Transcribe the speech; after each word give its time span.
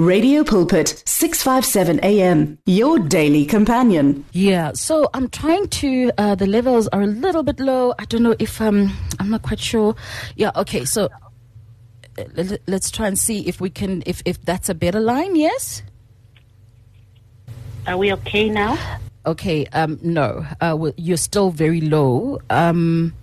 Radio 0.00 0.42
Pulpit, 0.42 1.02
657 1.04 2.00
AM, 2.02 2.56
your 2.64 2.98
daily 2.98 3.44
companion. 3.44 4.24
Yeah, 4.32 4.72
so 4.72 5.10
I'm 5.12 5.28
trying 5.28 5.68
to, 5.68 6.10
uh, 6.16 6.34
the 6.36 6.46
levels 6.46 6.88
are 6.88 7.02
a 7.02 7.06
little 7.06 7.42
bit 7.42 7.60
low. 7.60 7.92
I 7.98 8.06
don't 8.06 8.22
know 8.22 8.34
if, 8.38 8.62
um, 8.62 8.96
I'm 9.18 9.28
not 9.28 9.42
quite 9.42 9.60
sure. 9.60 9.94
Yeah, 10.36 10.52
okay, 10.56 10.86
so 10.86 11.10
uh, 12.16 12.56
let's 12.66 12.90
try 12.90 13.08
and 13.08 13.18
see 13.18 13.46
if 13.46 13.60
we 13.60 13.68
can, 13.68 14.02
if, 14.06 14.22
if 14.24 14.40
that's 14.42 14.70
a 14.70 14.74
better 14.74 15.00
line, 15.00 15.36
yes? 15.36 15.82
Are 17.86 17.98
we 17.98 18.10
okay 18.14 18.48
now? 18.48 18.78
Okay, 19.26 19.66
um, 19.66 19.98
no, 20.02 20.46
uh, 20.62 20.74
well, 20.78 20.94
you're 20.96 21.18
still 21.18 21.50
very 21.50 21.82
low. 21.82 22.38
Um, 22.48 23.14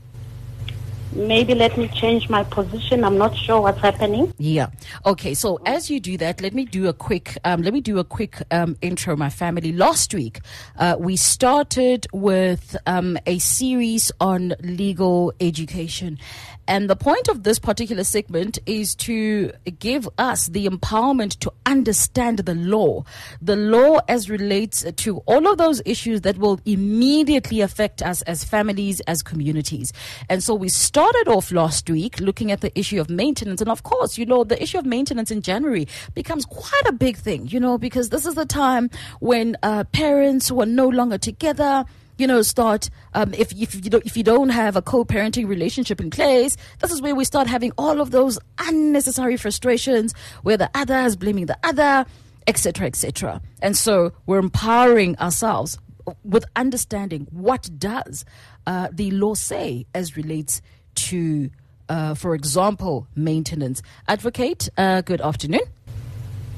maybe 1.12 1.56
let 1.56 1.78
me 1.78 1.88
change 1.90 2.30
my 2.30 2.44
position. 2.44 3.04
I'm 3.04 3.18
not 3.18 3.36
sure 3.36 3.62
what's 3.62 3.80
happening. 3.82 4.34
Yeah. 4.38 4.68
Okay. 5.06 5.34
So 5.34 5.60
as 5.66 5.90
you 5.90 6.00
do 6.00 6.18
that, 6.18 6.42
let 6.42 6.54
me 6.54 6.66
do 6.66 6.88
a 6.88 6.94
quick. 6.94 7.38
Um, 7.44 7.62
let 7.62 7.74
me 7.74 7.82
do 7.82 8.00
a 8.00 8.04
quick 8.04 8.42
um, 8.52 8.78
intro. 8.82 9.16
My 9.16 9.30
family. 9.30 9.72
Last 9.72 10.14
week, 10.14 10.40
uh, 10.78 10.96
we 11.00 11.16
started 11.16 12.08
with 12.14 12.76
um, 12.86 13.18
a 13.26 13.40
series 13.40 14.12
on 14.20 14.56
legal 14.62 15.34
education, 15.40 16.20
and 16.68 16.90
the 16.90 16.96
point 16.96 17.28
of 17.30 17.44
this 17.44 17.60
particular 17.60 18.04
segment 18.04 18.60
is 18.66 18.96
to 18.96 19.52
give 19.80 20.08
us 20.18 20.48
the 20.48 20.68
empowerment 20.68 21.40
to 21.40 21.52
understand 21.66 22.40
the 22.40 22.56
law, 22.56 23.04
the 23.42 23.56
law 23.56 24.00
as 24.08 24.30
relates 24.30 24.86
to 24.92 25.18
all 25.20 25.48
of 25.48 25.58
those 25.58 25.82
issues 25.86 26.22
that 26.22 26.38
will 26.38 26.60
immediately 26.66 27.62
affect 27.62 28.02
us 28.02 28.22
as 28.24 28.44
families, 28.44 29.00
as 29.02 29.24
communities. 29.24 29.94
And 30.30 30.44
so 30.44 30.54
we 30.54 30.70
started 30.70 31.28
off 31.28 31.52
last 31.52 31.90
week 31.90 32.20
looking 32.20 32.52
at 32.52 32.62
the 32.62 32.78
issue 32.78 33.00
of 33.00 33.10
maintenance. 33.10 33.62
And 33.62 33.70
of 33.70 33.84
course, 33.84 34.18
you 34.18 34.26
know, 34.26 34.44
the 34.44 34.62
issue 34.62 34.78
of 34.78 34.86
maintenance 34.86 35.32
in 35.32 35.42
January 35.42 35.88
becomes 36.14 36.46
quite 36.46 36.86
a 36.88 36.92
big 36.92 37.18
thing, 37.18 37.48
you 37.48 37.60
know, 37.60 37.78
because 37.78 38.10
this 38.10 38.26
is 38.26 38.36
the 38.36 38.46
time 38.46 38.90
when 39.20 39.56
uh, 39.64 39.84
parents 39.86 40.50
who 40.50 40.62
are 40.62 40.66
no 40.66 40.88
longer 40.88 41.18
together, 41.18 41.86
you 42.18 42.28
know, 42.28 42.42
start 42.42 42.90
um, 43.14 43.34
if 43.34 43.52
if 43.54 43.76
you 43.76 43.90
don't 43.90 44.06
if 44.06 44.18
you 44.18 44.24
don't 44.24 44.50
have 44.50 44.76
a 44.76 44.82
co-parenting 44.82 45.48
relationship 45.48 46.02
in 46.02 46.10
place, 46.10 46.58
this 46.80 46.92
is 46.92 47.02
where 47.02 47.16
we 47.16 47.26
start 47.26 47.48
having 47.48 47.72
all 47.78 48.02
of 48.02 48.12
those 48.12 48.40
unnecessary 48.60 49.38
frustrations 49.38 50.14
where 50.44 50.58
the 50.58 50.70
other 50.74 50.98
is 51.00 51.16
blaming 51.16 51.46
the 51.46 51.58
other, 51.64 52.06
etc., 52.48 52.88
etc. 52.88 53.42
And 53.62 53.78
so 53.78 54.12
we're 54.26 54.40
empowering 54.40 55.18
ourselves 55.20 55.78
with 56.24 56.46
understanding 56.56 57.28
what 57.32 57.70
does 57.78 58.26
uh, 58.66 58.88
the 58.92 59.12
law 59.12 59.34
say 59.34 59.86
as 59.94 60.16
relates 60.16 60.62
to, 60.96 61.50
uh, 61.90 62.14
for 62.16 62.34
example, 62.34 63.08
maintenance. 63.16 63.82
Advocate, 64.08 64.70
uh, 64.78 65.02
good 65.02 65.22
afternoon. 65.22 65.62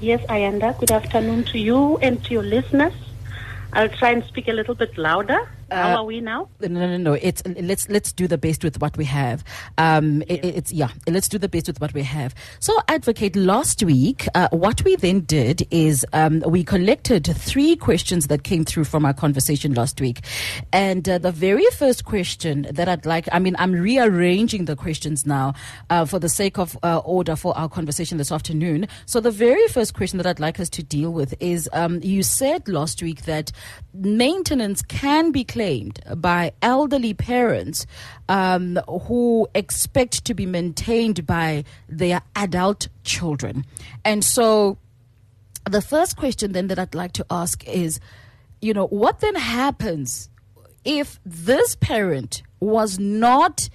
Yes, 0.01 0.21
Ayanda. 0.29 0.77
Good 0.77 0.91
afternoon 0.91 1.43
to 1.45 1.59
you 1.59 1.97
and 1.97 2.23
to 2.25 2.33
your 2.33 2.43
listeners. 2.43 2.93
I'll 3.73 3.89
try 3.89 4.11
and 4.11 4.23
speak 4.25 4.47
a 4.47 4.53
little 4.53 4.75
bit 4.75 4.97
louder. 4.97 5.39
How 5.71 5.93
uh, 5.93 5.97
are 5.97 6.05
we 6.05 6.21
now? 6.21 6.49
No, 6.61 6.67
no, 6.67 6.97
no. 6.97 7.13
It's 7.13 7.43
let's 7.45 7.87
let's 7.89 8.11
do 8.11 8.27
the 8.27 8.37
best 8.37 8.63
with 8.63 8.81
what 8.81 8.97
we 8.97 9.05
have. 9.05 9.43
Um, 9.77 10.23
it, 10.23 10.43
it's 10.43 10.71
yeah. 10.71 10.89
Let's 11.07 11.29
do 11.29 11.37
the 11.37 11.49
best 11.49 11.67
with 11.67 11.79
what 11.79 11.93
we 11.93 12.03
have. 12.03 12.33
So, 12.59 12.75
advocate. 12.87 13.35
Last 13.35 13.83
week, 13.83 14.27
uh, 14.33 14.49
what 14.51 14.83
we 14.83 14.95
then 14.95 15.21
did 15.21 15.67
is 15.69 16.05
um, 16.13 16.39
we 16.47 16.63
collected 16.63 17.25
three 17.25 17.75
questions 17.75 18.27
that 18.27 18.43
came 18.43 18.65
through 18.65 18.85
from 18.85 19.05
our 19.05 19.13
conversation 19.13 19.73
last 19.73 20.01
week, 20.01 20.21
and 20.73 21.07
uh, 21.07 21.17
the 21.17 21.31
very 21.31 21.65
first 21.77 22.05
question 22.05 22.67
that 22.71 22.89
I'd 22.89 23.05
like. 23.05 23.27
I 23.31 23.39
mean, 23.39 23.55
I'm 23.59 23.73
rearranging 23.73 24.65
the 24.65 24.75
questions 24.75 25.25
now 25.25 25.53
uh, 25.89 26.05
for 26.05 26.19
the 26.19 26.29
sake 26.29 26.57
of 26.57 26.77
uh, 26.83 26.97
order 26.99 27.35
for 27.35 27.55
our 27.57 27.69
conversation 27.69 28.17
this 28.17 28.31
afternoon. 28.31 28.87
So, 29.05 29.19
the 29.19 29.31
very 29.31 29.67
first 29.67 29.93
question 29.93 30.17
that 30.17 30.25
I'd 30.25 30.39
like 30.39 30.59
us 30.59 30.69
to 30.71 30.83
deal 30.83 31.13
with 31.13 31.35
is: 31.39 31.69
um, 31.73 31.99
you 32.01 32.23
said 32.23 32.67
last 32.67 33.03
week 33.03 33.25
that 33.25 33.51
maintenance 33.93 34.81
can 34.81 35.31
be 35.31 35.43
claimed 35.59 35.99
by 36.15 36.53
elderly 36.61 37.13
parents 37.13 37.85
um, 38.29 38.79
who 39.07 39.45
expect 39.53 40.23
to 40.23 40.33
be 40.33 40.45
maintained 40.45 41.27
by 41.27 41.65
their 41.89 42.21
adult 42.33 42.87
children. 43.03 43.65
And 44.05 44.23
so, 44.23 44.77
the 45.69 45.81
first 45.81 46.15
question 46.15 46.53
then 46.53 46.67
that 46.67 46.79
I'd 46.79 46.95
like 46.95 47.11
to 47.13 47.25
ask 47.29 47.67
is, 47.67 47.99
you 48.61 48.73
know, 48.73 48.87
what 48.87 49.19
then 49.19 49.35
happens 49.35 50.29
if 50.85 51.19
this 51.25 51.75
parent 51.75 52.41
was 52.61 52.97
not 52.97 53.67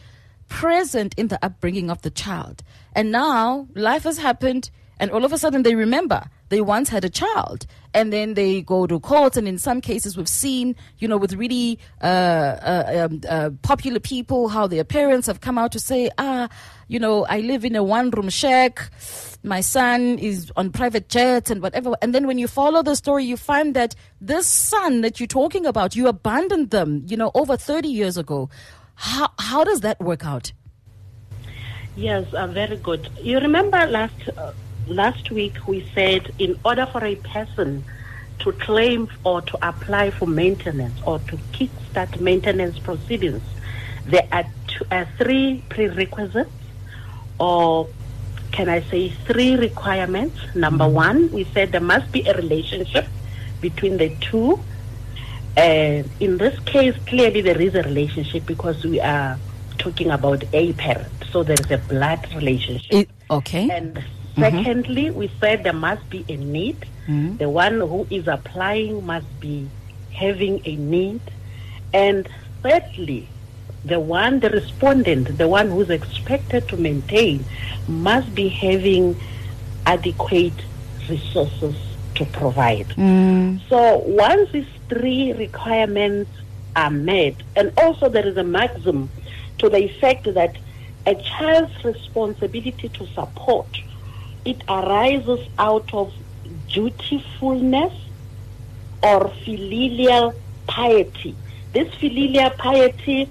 present 0.48 1.14
in 1.18 1.28
the 1.28 1.38
upbringing 1.44 1.90
of 1.90 2.00
the 2.00 2.10
child? 2.10 2.62
And 2.94 3.12
now 3.12 3.68
life 3.74 4.04
has 4.04 4.16
happened, 4.16 4.70
and 4.98 5.10
all 5.10 5.26
of 5.26 5.34
a 5.34 5.38
sudden 5.38 5.64
they 5.64 5.74
remember 5.74 6.30
they 6.48 6.60
once 6.60 6.88
had 6.88 7.04
a 7.04 7.10
child 7.10 7.66
and 7.92 8.12
then 8.12 8.34
they 8.34 8.62
go 8.62 8.86
to 8.86 9.00
court 9.00 9.36
and 9.36 9.46
in 9.48 9.58
some 9.58 9.80
cases 9.80 10.16
we've 10.16 10.28
seen 10.28 10.74
you 10.98 11.08
know 11.08 11.16
with 11.16 11.34
really 11.34 11.78
uh, 12.02 12.06
uh, 12.06 13.08
um, 13.10 13.20
uh, 13.28 13.50
popular 13.62 14.00
people 14.00 14.48
how 14.48 14.66
their 14.66 14.84
parents 14.84 15.26
have 15.26 15.40
come 15.40 15.58
out 15.58 15.72
to 15.72 15.78
say 15.78 16.10
ah 16.18 16.48
you 16.88 16.98
know 16.98 17.24
i 17.26 17.40
live 17.40 17.64
in 17.64 17.76
a 17.76 17.82
one 17.82 18.10
room 18.10 18.28
shack. 18.28 18.90
My 19.42 19.60
son 19.60 20.18
is 20.18 20.50
on 20.56 20.70
private 20.70 21.10
jets 21.10 21.50
and 21.50 21.60
whatever. 21.60 21.92
And 22.00 22.14
then 22.14 22.26
when 22.26 22.38
you 22.38 22.48
follow 22.48 22.82
the 22.82 22.94
story 22.96 23.24
you 23.24 23.36
find 23.36 23.74
that 23.74 23.94
this 24.20 24.46
son 24.46 25.02
that 25.02 25.20
you're 25.20 25.26
talking 25.26 25.66
about 25.66 25.94
you 25.94 26.08
abandoned 26.08 26.70
them 26.70 27.04
you 27.06 27.16
know 27.16 27.30
over 27.34 27.56
30 27.56 27.88
years 27.88 28.16
ago. 28.16 28.48
How, 28.96 29.30
how 29.38 29.64
does 29.64 29.80
that 29.80 30.00
work 30.00 30.24
out? 30.24 30.52
Yes, 31.96 32.32
uh, 32.34 32.46
very 32.46 32.76
good. 32.76 33.08
You 33.20 33.38
remember 33.38 33.86
last 33.86 34.28
uh, 34.36 34.52
last 34.86 35.30
week 35.30 35.54
we 35.66 35.86
said 35.94 36.32
in 36.38 36.58
order 36.64 36.86
for 36.86 37.04
a 37.04 37.16
person 37.16 37.84
to 38.40 38.52
claim 38.52 39.08
or 39.24 39.40
to 39.42 39.68
apply 39.68 40.10
for 40.10 40.26
maintenance 40.26 41.00
or 41.06 41.18
to 41.20 41.36
kickstart 41.52 42.20
maintenance 42.20 42.78
proceedings, 42.78 43.42
there 44.06 44.26
are, 44.32 44.44
two, 44.66 44.84
uh, 44.90 45.04
three 45.16 45.64
prerequisites, 45.68 46.50
or 47.38 47.88
can 48.52 48.68
I 48.68 48.82
say 48.82 49.08
three 49.08 49.56
requirements. 49.56 50.38
Number 50.54 50.84
mm-hmm. 50.84 50.94
one, 50.94 51.32
we 51.32 51.44
said 51.44 51.72
there 51.72 51.80
must 51.80 52.12
be 52.12 52.26
a 52.26 52.34
relationship 52.34 53.06
between 53.60 53.96
the 53.96 54.14
two. 54.20 54.60
And 55.56 56.08
in 56.20 56.38
this 56.38 56.58
case, 56.60 56.96
clearly 57.06 57.40
there 57.40 57.60
is 57.60 57.74
a 57.74 57.82
relationship 57.82 58.46
because 58.46 58.84
we 58.84 59.00
are 59.00 59.38
talking 59.78 60.10
about 60.10 60.44
a 60.52 60.72
parent. 60.74 61.12
So 61.30 61.42
there 61.42 61.56
is 61.58 61.70
a 61.70 61.78
blood 61.78 62.26
relationship. 62.34 62.92
It, 62.92 63.10
okay. 63.30 63.70
And 63.70 64.02
Mm-hmm. 64.36 64.56
Secondly, 64.56 65.10
we 65.10 65.30
said 65.40 65.64
there 65.64 65.72
must 65.72 66.08
be 66.10 66.24
a 66.28 66.36
need. 66.36 66.80
Mm-hmm. 67.06 67.36
The 67.36 67.48
one 67.48 67.80
who 67.80 68.06
is 68.10 68.26
applying 68.26 69.04
must 69.06 69.40
be 69.40 69.68
having 70.12 70.60
a 70.64 70.76
need. 70.76 71.20
And 71.92 72.28
thirdly, 72.62 73.28
the 73.84 74.00
one, 74.00 74.40
the 74.40 74.50
respondent, 74.50 75.38
the 75.38 75.46
one 75.46 75.68
who's 75.68 75.90
expected 75.90 76.68
to 76.68 76.76
maintain, 76.76 77.44
must 77.86 78.34
be 78.34 78.48
having 78.48 79.16
adequate 79.86 80.54
resources 81.08 81.76
to 82.14 82.24
provide. 82.26 82.88
Mm. 82.88 83.60
So 83.68 83.98
once 83.98 84.50
these 84.52 84.66
three 84.88 85.32
requirements 85.32 86.30
are 86.74 86.90
met, 86.90 87.34
and 87.54 87.72
also 87.76 88.08
there 88.08 88.26
is 88.26 88.36
a 88.36 88.44
maximum 88.44 89.10
to 89.58 89.68
the 89.68 89.84
effect 89.84 90.32
that 90.34 90.56
a 91.06 91.14
child's 91.14 91.84
responsibility 91.84 92.88
to 92.88 93.06
support 93.08 93.66
it 94.44 94.62
arises 94.68 95.40
out 95.58 95.92
of 95.92 96.12
dutifulness 96.68 97.92
or 99.02 99.28
filial 99.44 100.34
piety. 100.66 101.34
This 101.72 101.92
filial 101.94 102.50
piety 102.50 103.28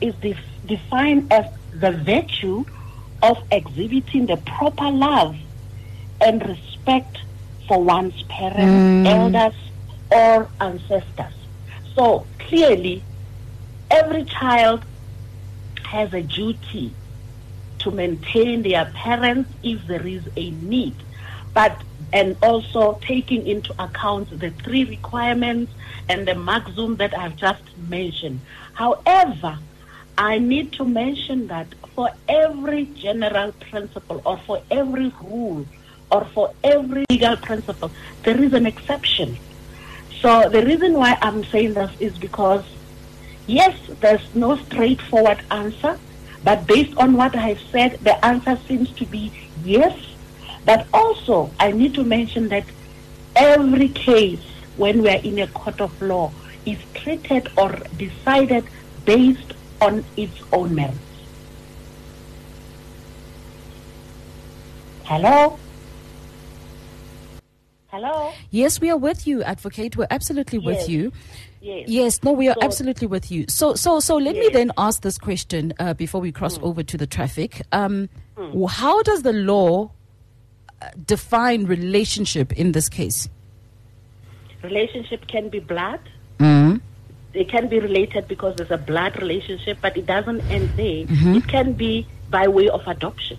is 0.00 0.14
def- 0.16 0.38
defined 0.66 1.32
as 1.32 1.46
the 1.72 1.92
virtue 1.92 2.64
of 3.22 3.42
exhibiting 3.50 4.26
the 4.26 4.36
proper 4.36 4.90
love 4.90 5.36
and 6.20 6.46
respect 6.46 7.18
for 7.66 7.82
one's 7.82 8.22
parents, 8.24 8.84
mm. 9.04 9.06
elders, 9.06 9.54
or 10.10 10.48
ancestors. 10.60 11.34
So 11.94 12.26
clearly, 12.38 13.02
every 13.90 14.24
child 14.24 14.84
has 15.84 16.12
a 16.14 16.22
duty 16.22 16.94
to 17.80 17.90
maintain 17.90 18.62
their 18.62 18.86
parents 18.86 19.50
if 19.62 19.86
there 19.86 20.06
is 20.06 20.22
a 20.36 20.50
need. 20.50 20.94
But 21.54 21.80
and 22.12 22.36
also 22.42 22.98
taking 23.02 23.46
into 23.46 23.72
account 23.82 24.30
the 24.38 24.50
three 24.50 24.84
requirements 24.84 25.72
and 26.08 26.26
the 26.26 26.34
maximum 26.34 26.96
that 26.96 27.16
I've 27.16 27.36
just 27.36 27.62
mentioned. 27.88 28.40
However, 28.72 29.58
I 30.16 30.38
need 30.38 30.72
to 30.74 30.84
mention 30.84 31.48
that 31.48 31.66
for 31.94 32.10
every 32.28 32.86
general 32.86 33.52
principle 33.52 34.22
or 34.24 34.38
for 34.38 34.62
every 34.70 35.12
rule 35.22 35.66
or 36.10 36.24
for 36.24 36.54
every 36.64 37.04
legal 37.10 37.36
principle, 37.36 37.90
there 38.22 38.42
is 38.42 38.52
an 38.54 38.66
exception. 38.66 39.36
So 40.20 40.48
the 40.48 40.64
reason 40.64 40.94
why 40.94 41.18
I'm 41.22 41.44
saying 41.44 41.74
this 41.74 41.92
is 42.00 42.18
because, 42.18 42.64
yes, 43.46 43.78
there's 44.00 44.34
no 44.34 44.56
straightforward 44.56 45.40
answer, 45.50 45.98
but 46.48 46.66
based 46.66 46.96
on 46.96 47.12
what 47.12 47.36
I 47.36 47.48
have 47.52 47.60
said, 47.70 47.98
the 48.00 48.24
answer 48.24 48.58
seems 48.66 48.90
to 48.92 49.04
be 49.04 49.30
yes. 49.66 49.94
But 50.64 50.86
also, 50.94 51.50
I 51.60 51.72
need 51.72 51.92
to 51.96 52.04
mention 52.04 52.48
that 52.48 52.64
every 53.36 53.90
case, 53.90 54.40
when 54.78 55.02
we 55.02 55.10
are 55.10 55.20
in 55.20 55.40
a 55.40 55.46
court 55.48 55.78
of 55.82 55.92
law, 56.00 56.32
is 56.64 56.78
treated 56.94 57.50
or 57.58 57.76
decided 57.98 58.64
based 59.04 59.52
on 59.82 60.06
its 60.16 60.40
own 60.50 60.74
merits. 60.74 60.96
Hello? 65.04 65.58
Hello? 67.88 68.32
Yes, 68.50 68.80
we 68.80 68.88
are 68.88 68.96
with 68.96 69.26
you, 69.26 69.42
advocate. 69.42 69.98
We're 69.98 70.06
absolutely 70.10 70.58
with 70.58 70.78
Yes. 70.78 70.88
you. 70.88 71.12
Yes. 71.60 71.88
Yes, 71.88 72.22
no, 72.22 72.32
we 72.32 72.48
are 72.48 72.54
So- 72.54 72.64
absolutely 72.66 73.06
with 73.08 73.30
you. 73.30 73.44
So, 73.48 73.74
so, 73.74 73.98
so 74.00 74.16
let 74.16 74.36
me 74.36 74.48
then 74.52 74.70
ask 74.78 75.02
this 75.02 75.18
question 75.18 75.72
uh, 75.78 75.94
before 75.94 76.20
we 76.20 76.30
cross 76.32 76.58
over 76.62 76.82
to 76.84 76.96
the 76.96 77.06
traffic. 77.06 77.62
Um, 77.72 78.08
w- 78.36 78.66
How 78.68 79.02
does 79.02 79.22
the 79.22 79.32
law 79.32 79.90
uh, 80.80 80.86
define 81.04 81.64
relationship 81.64 82.52
in 82.52 82.72
this 82.72 82.88
case? 82.88 83.28
Relationship 84.62 85.26
can 85.26 85.48
be 85.48 85.58
blood. 85.60 86.00
Mm. 86.38 86.80
They 87.32 87.44
can 87.44 87.68
be 87.68 87.78
related 87.78 88.26
because 88.28 88.56
there's 88.56 88.70
a 88.70 88.78
blood 88.78 89.16
relationship, 89.20 89.78
but 89.80 89.96
it 89.96 90.06
doesn't 90.06 90.40
end 90.50 90.70
there. 90.76 91.04
Mm-hmm. 91.06 91.34
It 91.36 91.48
can 91.48 91.72
be 91.74 92.06
by 92.30 92.48
way 92.48 92.68
of 92.68 92.86
adoption. 92.86 93.38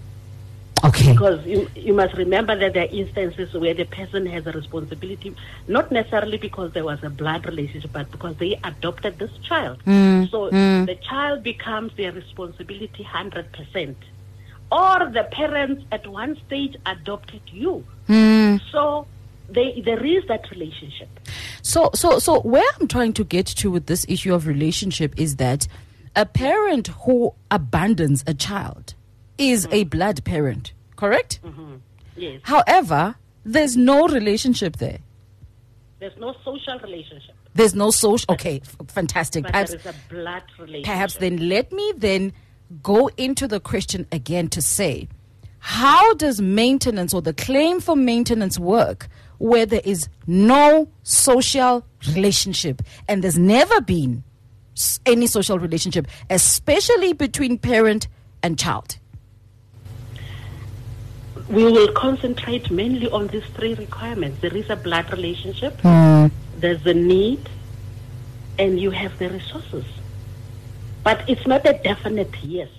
Okay. 0.83 1.11
Because 1.11 1.45
you, 1.45 1.69
you 1.75 1.93
must 1.93 2.15
remember 2.15 2.57
that 2.57 2.73
there 2.73 2.83
are 2.83 2.91
instances 2.91 3.53
where 3.53 3.73
the 3.73 3.85
person 3.85 4.25
has 4.27 4.45
a 4.47 4.51
responsibility, 4.51 5.35
not 5.67 5.91
necessarily 5.91 6.37
because 6.37 6.71
there 6.73 6.85
was 6.85 7.03
a 7.03 7.09
blood 7.09 7.45
relationship, 7.45 7.91
but 7.91 8.09
because 8.11 8.35
they 8.37 8.59
adopted 8.63 9.19
this 9.19 9.31
child. 9.43 9.83
Mm, 9.85 10.29
so 10.29 10.49
the 10.49 10.97
child 11.01 11.43
becomes 11.43 11.91
their 11.97 12.11
responsibility 12.11 13.03
100%. 13.03 13.95
Or 14.71 15.09
the 15.09 15.27
parents 15.31 15.83
at 15.91 16.07
one 16.07 16.37
stage 16.45 16.75
adopted 16.85 17.41
you. 17.47 17.85
Mm. 18.07 18.61
So 18.71 19.07
they, 19.49 19.81
there 19.81 20.05
is 20.05 20.25
that 20.27 20.49
relationship. 20.51 21.09
So, 21.61 21.89
so, 21.93 22.19
so, 22.19 22.39
where 22.41 22.65
I'm 22.79 22.87
trying 22.87 23.13
to 23.13 23.23
get 23.23 23.47
to 23.47 23.71
with 23.71 23.87
this 23.87 24.05
issue 24.07 24.33
of 24.33 24.47
relationship 24.47 25.19
is 25.19 25.37
that 25.37 25.67
a 26.15 26.25
parent 26.25 26.87
who 26.87 27.33
abandons 27.51 28.23
a 28.27 28.33
child 28.33 28.93
is 29.39 29.67
a 29.71 29.85
blood 29.85 30.23
parent, 30.23 30.73
correct? 30.95 31.39
Mm-hmm. 31.43 31.75
Yes. 32.15 32.41
However, 32.43 33.15
there's 33.45 33.75
no 33.77 34.07
relationship 34.07 34.77
there. 34.77 34.99
There's 35.99 36.15
no 36.17 36.33
social 36.45 36.79
relationship, 36.79 37.35
There's 37.55 37.75
no 37.75 37.91
social. 37.91 38.25
Okay, 38.33 38.61
f- 38.63 38.77
fantastic. 38.87 39.43
but 39.43 39.51
Perhaps, 39.51 39.71
there 39.71 39.79
is 39.79 39.85
a 39.85 39.95
blood 40.09 40.43
relationship. 40.57 40.85
perhaps 40.85 41.15
then 41.15 41.49
let 41.49 41.71
me 41.73 41.93
then 41.97 42.31
go 42.83 43.09
into 43.17 43.47
the 43.47 43.59
question 43.59 44.07
again 44.11 44.47
to 44.49 44.61
say, 44.61 45.09
how 45.59 46.13
does 46.13 46.39
maintenance 46.39 47.13
or 47.13 47.21
the 47.21 47.33
claim 47.33 47.81
for 47.81 47.97
maintenance 47.97 48.57
work 48.57 49.09
where 49.39 49.65
there 49.65 49.81
is 49.83 50.07
no 50.25 50.87
social 51.03 51.85
relationship 52.15 52.81
and 53.09 53.21
there's 53.21 53.37
never 53.39 53.81
been 53.81 54.23
any 55.05 55.27
social 55.27 55.59
relationship, 55.59 56.07
especially 56.29 57.11
between 57.11 57.57
parent 57.57 58.07
and 58.41 58.57
child? 58.57 58.99
We 61.49 61.63
will 61.63 61.91
concentrate 61.93 62.69
mainly 62.69 63.09
on 63.09 63.27
these 63.27 63.45
three 63.55 63.73
requirements. 63.73 64.39
There 64.41 64.55
is 64.55 64.69
a 64.69 64.75
blood 64.75 65.11
relationship, 65.11 65.77
there's 66.57 66.85
a 66.85 66.93
need, 66.93 67.49
and 68.57 68.79
you 68.79 68.91
have 68.91 69.17
the 69.17 69.29
resources. 69.29 69.85
But 71.03 71.27
it's 71.27 71.47
not 71.47 71.65
a 71.65 71.73
definite 71.73 72.35
yes. 72.43 72.69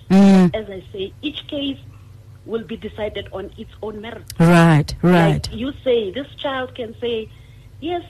As 0.55 0.69
I 0.69 0.83
say, 0.93 1.13
each 1.21 1.47
case 1.47 1.79
will 2.45 2.63
be 2.63 2.77
decided 2.77 3.27
on 3.33 3.51
its 3.57 3.71
own 3.81 4.01
merit. 4.01 4.23
Right, 4.39 4.93
Like 5.47 5.53
you 5.53 5.73
say, 5.83 6.11
this 6.11 6.27
child 6.35 6.73
can 6.75 6.97
say, 6.99 7.29
yes, 7.79 8.03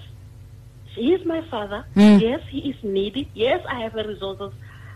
he 0.96 1.14
is 1.14 1.26
my 1.26 1.42
father. 1.50 1.86
Mm. 1.96 2.22
Yes, 2.22 2.42
he 2.50 2.70
is 2.70 2.76
needy. 2.84 3.30
Yes, 3.34 3.66
I 3.68 3.80
have 3.82 3.94
the 3.94 4.04
resources. 4.04 4.54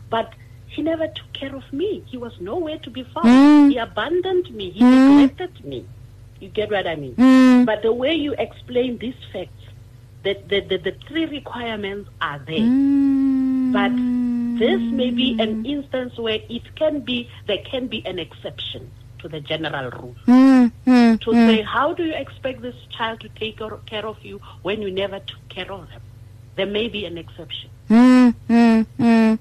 But 0.10 0.34
he 0.76 0.82
never 0.82 1.08
took 1.08 1.32
care 1.34 1.56
of 1.56 1.64
me. 1.72 2.04
He 2.06 2.18
was 2.18 2.34
nowhere 2.42 2.78
to 2.80 2.90
be 2.90 3.04
found. 3.04 3.28
Mm. 3.28 3.72
He 3.72 3.78
abandoned 3.78 4.54
me. 4.54 4.72
He 4.72 4.84
neglected 4.84 5.64
me. 5.64 5.86
You 6.40 6.50
get 6.50 6.70
what 6.70 6.86
I 6.86 6.96
mean? 6.96 7.16
Mm. 7.16 7.66
But 7.66 7.82
the 7.82 7.94
way 7.94 8.14
you 8.14 8.36
explain 8.38 8.98
these 8.98 9.16
facts, 9.32 9.52
that 10.24 10.50
the, 10.50 10.60
the, 10.62 10.78
the 10.78 10.92
three 11.08 11.26
requirements 11.26 12.10
are 12.20 12.40
there. 12.40 12.60
Mm. 12.60 13.72
But 13.72 13.94
this 14.60 14.82
may 14.82 15.12
be 15.12 15.38
an 15.40 15.66
instance 15.66 16.18
where 16.18 16.40
it 16.50 16.76
can 16.76 17.02
be, 17.02 17.30
there 17.48 17.64
can 17.64 17.88
be 17.88 18.06
an 18.06 18.20
exception 18.20 18.92
to 19.20 19.30
the 19.30 19.40
general 19.40 19.90
rule 19.92 20.16
Mm, 20.28 20.72
mm, 20.86 21.22
to 21.22 21.32
say, 21.32 21.62
how 21.62 21.94
do 21.94 22.04
you 22.04 22.14
expect 22.14 22.62
this 22.62 22.76
child 22.96 23.20
to 23.22 23.30
take 23.30 23.60
care 23.86 24.06
of 24.06 24.18
you 24.24 24.40
when 24.62 24.82
you 24.82 24.92
never 24.92 25.20
took 25.20 25.50
care 25.50 25.72
of 25.72 25.88
them? 25.90 26.02
There 26.56 26.66
may 26.66 26.88
be 26.88 27.06
an 27.06 27.18
exception. 27.18 27.70
Mm, 27.90 28.34
mm, 28.50 28.86
mm. 29.00 29.40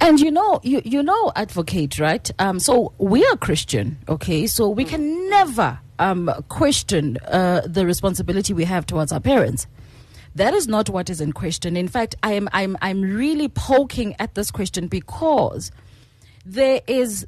And 0.00 0.20
you 0.20 0.30
know, 0.30 0.60
you 0.62 0.82
you 0.84 1.02
know, 1.02 1.32
advocate, 1.36 1.98
right? 1.98 2.30
Um, 2.38 2.58
so 2.58 2.92
we 2.98 3.24
are 3.26 3.36
Christian, 3.36 3.98
okay? 4.08 4.46
So 4.46 4.68
we 4.68 4.84
can 4.84 5.28
never 5.30 5.78
um 5.98 6.30
question 6.48 7.18
uh, 7.28 7.62
the 7.66 7.86
responsibility 7.86 8.52
we 8.52 8.64
have 8.64 8.86
towards 8.86 9.12
our 9.12 9.20
parents. 9.20 9.66
That 10.34 10.54
is 10.54 10.68
not 10.68 10.88
what 10.88 11.10
is 11.10 11.20
in 11.20 11.32
question. 11.32 11.76
In 11.76 11.88
fact, 11.88 12.14
I 12.22 12.32
am 12.32 12.48
I'm 12.52 12.76
I'm 12.82 13.02
really 13.02 13.48
poking 13.48 14.14
at 14.18 14.34
this 14.34 14.50
question 14.50 14.88
because 14.88 15.70
there 16.44 16.80
is 16.86 17.26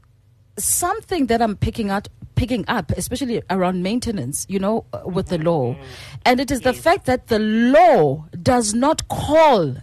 something 0.58 1.26
that 1.26 1.40
I'm 1.42 1.56
picking 1.56 1.90
out 1.90 2.08
picking 2.34 2.64
up, 2.68 2.90
especially 2.92 3.42
around 3.50 3.82
maintenance, 3.82 4.46
you 4.48 4.58
know, 4.58 4.84
uh, 4.94 5.02
with 5.04 5.26
the 5.28 5.38
law. 5.38 5.76
And 6.24 6.40
it 6.40 6.50
is 6.50 6.62
the 6.62 6.72
fact 6.72 7.04
that 7.04 7.26
the 7.26 7.38
law 7.38 8.24
does 8.42 8.72
not 8.72 9.06
call 9.08 9.76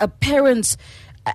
a, 0.00 0.08
parents 0.08 0.76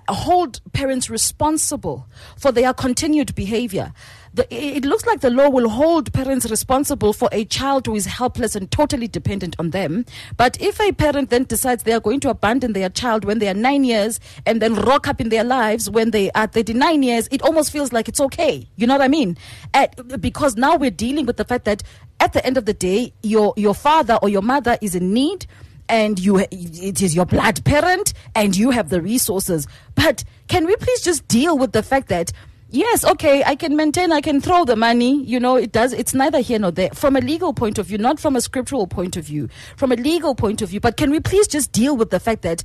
hold 0.08 0.60
parents 0.72 1.08
responsible 1.08 2.06
for 2.36 2.52
their 2.52 2.72
continued 2.74 3.34
behavior. 3.34 3.92
The, 4.34 4.52
it 4.54 4.78
it 4.78 4.84
looks 4.84 5.06
like 5.06 5.20
the 5.20 5.30
law 5.30 5.48
will 5.48 5.68
hold 5.68 6.12
parents 6.12 6.48
responsible 6.50 7.12
for 7.12 7.28
a 7.32 7.44
child 7.46 7.86
who 7.86 7.96
is 7.96 8.06
helpless 8.06 8.54
and 8.54 8.70
totally 8.70 9.08
dependent 9.08 9.56
on 9.58 9.70
them. 9.70 10.04
But 10.36 10.60
if 10.60 10.80
a 10.80 10.92
parent 10.92 11.30
then 11.30 11.44
decides 11.44 11.82
they 11.82 11.92
are 11.92 12.00
going 12.00 12.20
to 12.20 12.30
abandon 12.30 12.74
their 12.74 12.90
child 12.90 13.24
when 13.24 13.38
they 13.38 13.48
are 13.48 13.54
nine 13.54 13.84
years 13.84 14.20
and 14.46 14.60
then 14.60 14.74
rock 14.74 15.08
up 15.08 15.20
in 15.20 15.30
their 15.30 15.44
lives 15.44 15.88
when 15.88 16.10
they 16.10 16.30
are 16.32 16.46
39 16.46 17.02
years, 17.02 17.28
it 17.30 17.42
almost 17.42 17.72
feels 17.72 17.92
like 17.92 18.08
it's 18.08 18.20
okay. 18.20 18.68
You 18.76 18.86
know 18.86 18.94
what 18.94 19.02
I 19.02 19.08
mean? 19.08 19.36
At, 19.74 20.20
because 20.20 20.56
now 20.56 20.76
we're 20.76 20.90
dealing 20.90 21.24
with 21.26 21.38
the 21.38 21.44
fact 21.44 21.64
that 21.64 21.82
at 22.20 22.34
the 22.34 22.44
end 22.44 22.56
of 22.56 22.66
the 22.66 22.74
day, 22.74 23.12
your, 23.22 23.54
your 23.56 23.74
father 23.74 24.18
or 24.22 24.28
your 24.28 24.42
mother 24.42 24.76
is 24.82 24.94
in 24.94 25.12
need 25.14 25.46
and 25.88 26.18
you 26.18 26.38
it 26.38 27.02
is 27.02 27.14
your 27.14 27.26
blood 27.26 27.64
parent 27.64 28.12
and 28.34 28.56
you 28.56 28.70
have 28.70 28.88
the 28.88 29.00
resources. 29.00 29.66
But 29.94 30.24
can 30.48 30.66
we 30.66 30.76
please 30.76 31.00
just 31.02 31.26
deal 31.28 31.56
with 31.58 31.72
the 31.72 31.82
fact 31.82 32.08
that 32.08 32.32
yes 32.70 33.02
okay 33.02 33.42
i 33.44 33.54
can 33.54 33.76
maintain 33.76 34.12
i 34.12 34.20
can 34.20 34.42
throw 34.42 34.62
the 34.62 34.76
money 34.76 35.24
you 35.24 35.40
know 35.40 35.56
it 35.56 35.72
does 35.72 35.94
it's 35.94 36.12
neither 36.12 36.40
here 36.40 36.58
nor 36.58 36.70
there. 36.70 36.90
From 36.90 37.16
a 37.16 37.20
legal 37.20 37.54
point 37.54 37.78
of 37.78 37.86
view 37.86 37.96
not 37.96 38.20
from 38.20 38.36
a 38.36 38.42
scriptural 38.42 38.86
point 38.86 39.16
of 39.16 39.24
view 39.24 39.48
from 39.76 39.90
a 39.90 39.96
legal 39.96 40.34
point 40.34 40.60
of 40.60 40.68
view 40.68 40.78
but 40.78 40.98
can 40.98 41.10
we 41.10 41.18
please 41.18 41.48
just 41.48 41.72
deal 41.72 41.96
with 41.96 42.10
the 42.10 42.20
fact 42.20 42.42
that 42.42 42.62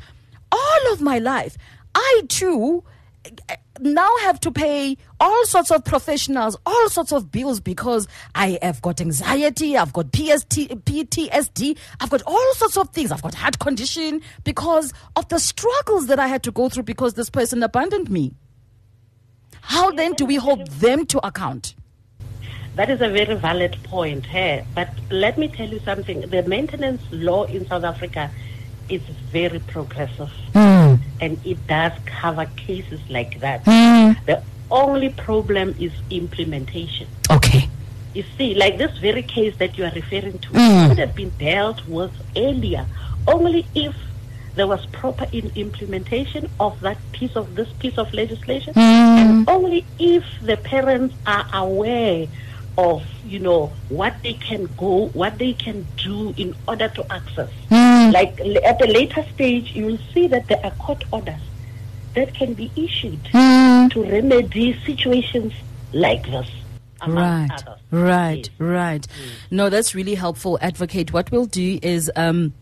all 0.51 0.91
of 0.91 0.99
my 0.99 1.19
life 1.19 1.57
i 1.95 2.21
too 2.27 2.83
now 3.85 4.09
have 4.21 4.39
to 4.41 4.51
pay 4.51 4.97
all 5.19 5.45
sorts 5.45 5.71
of 5.71 5.83
professionals, 5.83 6.57
all 6.65 6.89
sorts 6.89 7.11
of 7.11 7.31
bills 7.31 7.59
because 7.59 8.07
I 8.35 8.57
have 8.61 8.81
got 8.81 9.01
anxiety, 9.01 9.77
I've 9.77 9.93
got 9.93 10.11
PST, 10.13 10.69
PTSD, 10.85 11.77
I've 11.99 12.09
got 12.09 12.21
all 12.25 12.53
sorts 12.53 12.77
of 12.77 12.89
things, 12.89 13.11
I've 13.11 13.21
got 13.21 13.35
heart 13.35 13.59
condition 13.59 14.21
because 14.43 14.93
of 15.15 15.27
the 15.29 15.39
struggles 15.39 16.07
that 16.07 16.19
I 16.19 16.27
had 16.27 16.43
to 16.43 16.51
go 16.51 16.69
through 16.69 16.83
because 16.83 17.13
this 17.13 17.29
person 17.29 17.63
abandoned 17.63 18.09
me. 18.09 18.33
How 19.61 19.91
then 19.91 20.13
do 20.13 20.25
we 20.25 20.35
hold 20.35 20.67
them 20.67 21.05
to 21.07 21.25
account? 21.25 21.75
That 22.75 22.89
is 22.89 23.01
a 23.01 23.09
very 23.09 23.35
valid 23.35 23.77
point 23.83 24.25
here. 24.25 24.65
But 24.73 24.89
let 25.11 25.37
me 25.37 25.47
tell 25.47 25.69
you 25.69 25.79
something. 25.79 26.21
The 26.21 26.43
maintenance 26.43 27.01
law 27.11 27.43
in 27.43 27.67
South 27.67 27.83
Africa 27.83 28.31
is 28.89 29.01
very 29.31 29.59
progressive. 29.59 30.29
Hmm. 30.53 30.72
And 31.21 31.39
it 31.45 31.65
does 31.67 31.93
cover 32.05 32.45
cases 32.57 32.99
like 33.09 33.39
that. 33.39 33.61
Hmm. 33.65 34.13
The 34.25 34.41
only 34.71 35.09
problem 35.09 35.75
is 35.79 35.91
implementation. 36.09 37.07
Okay. 37.29 37.69
You 38.13 38.23
see, 38.37 38.53
like 38.55 38.77
this 38.77 38.97
very 38.97 39.23
case 39.23 39.55
that 39.57 39.77
you 39.77 39.85
are 39.85 39.91
referring 39.91 40.37
to 40.39 40.49
Mm. 40.49 40.89
could 40.89 40.99
have 40.99 41.15
been 41.15 41.31
dealt 41.39 41.87
with 41.87 42.11
earlier, 42.35 42.85
only 43.27 43.65
if 43.73 43.95
there 44.55 44.67
was 44.67 44.85
proper 44.87 45.25
in 45.31 45.51
implementation 45.55 46.47
of 46.59 46.79
that 46.81 46.97
piece 47.11 47.35
of 47.35 47.55
this 47.55 47.69
piece 47.79 47.97
of 47.97 48.13
legislation, 48.13 48.73
hmm. 48.73 48.79
and 48.79 49.49
only 49.49 49.83
if 49.97 50.23
the 50.43 50.57
parents 50.57 51.15
are 51.25 51.45
aware 51.53 52.27
of, 52.77 53.03
you 53.25 53.39
know, 53.39 53.71
what 53.89 54.13
they 54.21 54.33
can 54.33 54.67
go, 54.77 55.07
what 55.13 55.39
they 55.39 55.53
can 55.53 55.87
do 55.97 56.33
in 56.37 56.55
order 56.67 56.87
to 56.89 57.01
access. 57.11 57.49
Hmm. 57.69 57.82
Mm. 58.09 58.13
Like 58.13 58.39
at 58.65 58.81
a 58.81 58.85
later 58.85 59.23
stage, 59.33 59.71
you 59.75 59.85
will 59.85 59.99
see 60.13 60.27
that 60.27 60.47
there 60.47 60.59
are 60.63 60.71
court 60.71 61.03
orders 61.11 61.41
that 62.15 62.33
can 62.33 62.53
be 62.53 62.71
issued 62.75 63.23
mm. 63.25 63.91
to 63.91 64.03
remedy 64.03 64.79
situations 64.85 65.53
like 65.93 66.23
this. 66.25 66.49
among 67.01 67.17
Right, 67.17 67.51
others. 67.67 67.79
right, 67.91 68.37
Yes. 68.37 68.49
right. 68.59 69.07
Mm. 69.07 69.51
No, 69.51 69.69
that's 69.69 69.93
really 69.95 70.15
helpful, 70.15 70.57
Advocate. 70.61 71.11
What 71.13 71.31
we'll 71.31 71.45
do 71.45 71.79
is. 71.81 72.11
Um, 72.15 72.53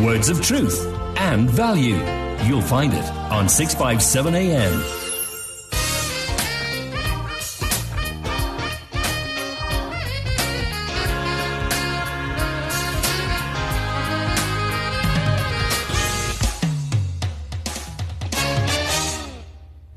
Words 0.00 0.28
of 0.30 0.40
truth 0.40 0.86
and 1.18 1.50
value. 1.50 1.98
You'll 2.46 2.62
find 2.62 2.94
it 2.94 3.04
on 3.30 3.48
657 3.48 4.34
AM. 4.34 5.03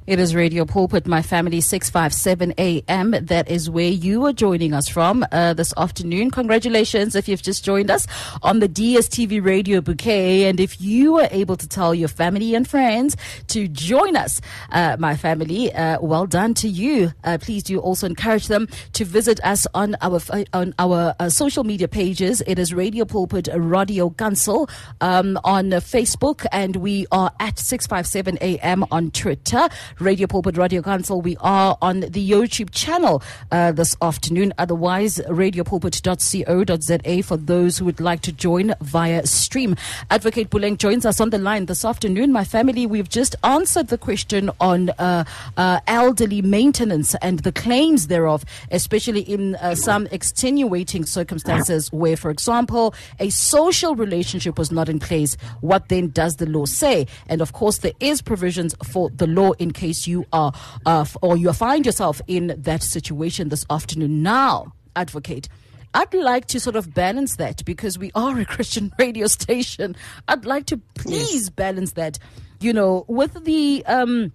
It 0.07 0.21
is 0.21 0.33
Radio 0.33 0.63
Pulpit, 0.63 1.05
my 1.05 1.21
family, 1.21 1.59
657 1.59 2.53
AM. 2.57 3.11
That 3.25 3.49
is 3.49 3.69
where 3.69 3.89
you 3.89 4.25
are 4.25 4.31
joining 4.31 4.73
us 4.73 4.87
from 4.87 5.25
uh, 5.33 5.53
this 5.53 5.73
afternoon. 5.75 6.31
Congratulations 6.31 7.13
if 7.13 7.27
you've 7.27 7.41
just 7.41 7.65
joined 7.65 7.91
us 7.91 8.07
on 8.41 8.59
the 8.59 8.69
DSTV 8.69 9.43
Radio 9.43 9.81
Bouquet. 9.81 10.45
And 10.45 10.61
if 10.61 10.79
you 10.79 11.19
are 11.19 11.27
able 11.29 11.57
to 11.57 11.67
tell 11.67 11.93
your 11.93 12.07
family 12.07 12.55
and 12.55 12.65
friends 12.65 13.17
to 13.47 13.67
join 13.67 14.15
us, 14.15 14.39
uh, 14.71 14.95
my 14.97 15.17
family, 15.17 15.73
uh, 15.73 15.99
well 15.99 16.25
done 16.25 16.53
to 16.53 16.69
you. 16.69 17.11
Uh, 17.25 17.37
please 17.37 17.63
do 17.63 17.77
also 17.79 18.07
encourage 18.07 18.47
them 18.47 18.69
to 18.93 19.03
visit 19.03 19.43
us 19.43 19.67
on 19.73 19.97
our 19.99 20.21
on 20.53 20.73
our 20.79 21.15
uh, 21.19 21.27
social 21.27 21.65
media 21.65 21.89
pages. 21.89 22.41
It 22.47 22.59
is 22.59 22.73
Radio 22.73 23.03
Pulpit 23.03 23.47
Radiokansel 23.47 24.69
um, 25.01 25.37
on 25.43 25.71
Facebook, 25.71 26.45
and 26.53 26.77
we 26.77 27.07
are 27.11 27.33
at 27.41 27.59
657 27.59 28.37
AM 28.39 28.85
on 28.89 29.11
Twitter. 29.11 29.67
Radio 29.99 30.27
Pulpit 30.27 30.55
Radiokansel. 30.55 31.23
We 31.23 31.37
are 31.39 31.77
on 31.81 32.01
the 32.01 32.29
YouTube 32.29 32.69
channel 32.71 33.23
uh, 33.51 33.71
this 33.71 33.95
afternoon. 34.01 34.53
Otherwise, 34.57 35.17
radiopulpit.co.za 35.27 37.23
for 37.23 37.37
those 37.37 37.77
who 37.77 37.85
would 37.85 37.99
like 37.99 38.21
to 38.21 38.31
join 38.31 38.73
via 38.81 39.25
stream. 39.25 39.75
Advocate 40.11 40.49
Puleng 40.49 40.77
joins 40.77 41.05
us 41.05 41.19
on 41.19 41.31
the 41.31 41.37
line 41.37 41.65
this 41.65 41.83
afternoon. 41.83 42.31
My 42.31 42.43
family, 42.43 42.85
we've 42.85 43.09
just 43.09 43.35
answered 43.43 43.87
the 43.87 43.97
question 43.97 44.51
on 44.59 44.89
uh, 44.91 45.23
uh, 45.55 45.79
elderly 45.87 46.41
maintenance 46.41 47.15
and 47.15 47.39
the 47.39 47.51
claims 47.51 48.07
thereof, 48.07 48.45
especially 48.71 49.21
in 49.21 49.55
uh, 49.55 49.73
some 49.75 50.07
extenuating 50.07 51.05
circumstances 51.05 51.91
where, 51.91 52.17
for 52.17 52.29
example, 52.29 52.93
a 53.19 53.29
social 53.29 53.95
relationship 53.95 54.57
was 54.59 54.71
not 54.71 54.89
in 54.89 54.99
place. 54.99 55.37
What 55.61 55.89
then 55.89 56.09
does 56.09 56.35
the 56.35 56.45
law 56.45 56.65
say? 56.65 57.07
And 57.27 57.41
of 57.41 57.53
course, 57.53 57.79
there 57.79 57.93
is 57.99 58.21
provisions 58.21 58.75
for 58.83 59.09
the 59.09 59.27
law 59.27 59.53
in 59.53 59.71
case 59.71 59.86
you 60.07 60.25
are 60.33 60.51
uh, 60.85 61.01
f- 61.01 61.17
or 61.21 61.37
you 61.37 61.51
find 61.53 61.85
yourself 61.85 62.21
in 62.27 62.53
that 62.57 62.83
situation 62.83 63.49
this 63.49 63.65
afternoon. 63.69 64.21
Now, 64.23 64.73
advocate. 64.95 65.47
I'd 65.93 66.13
like 66.13 66.45
to 66.47 66.59
sort 66.59 66.75
of 66.75 66.93
balance 66.93 67.37
that 67.37 67.63
because 67.65 67.97
we 67.97 68.11
are 68.13 68.37
a 68.39 68.45
Christian 68.45 68.93
radio 68.99 69.27
station. 69.27 69.95
I'd 70.27 70.45
like 70.45 70.65
to 70.67 70.77
please 70.95 71.49
balance 71.49 71.93
that, 71.93 72.19
you 72.59 72.73
know, 72.73 73.05
with 73.07 73.45
the 73.45 73.83
um, 73.87 74.31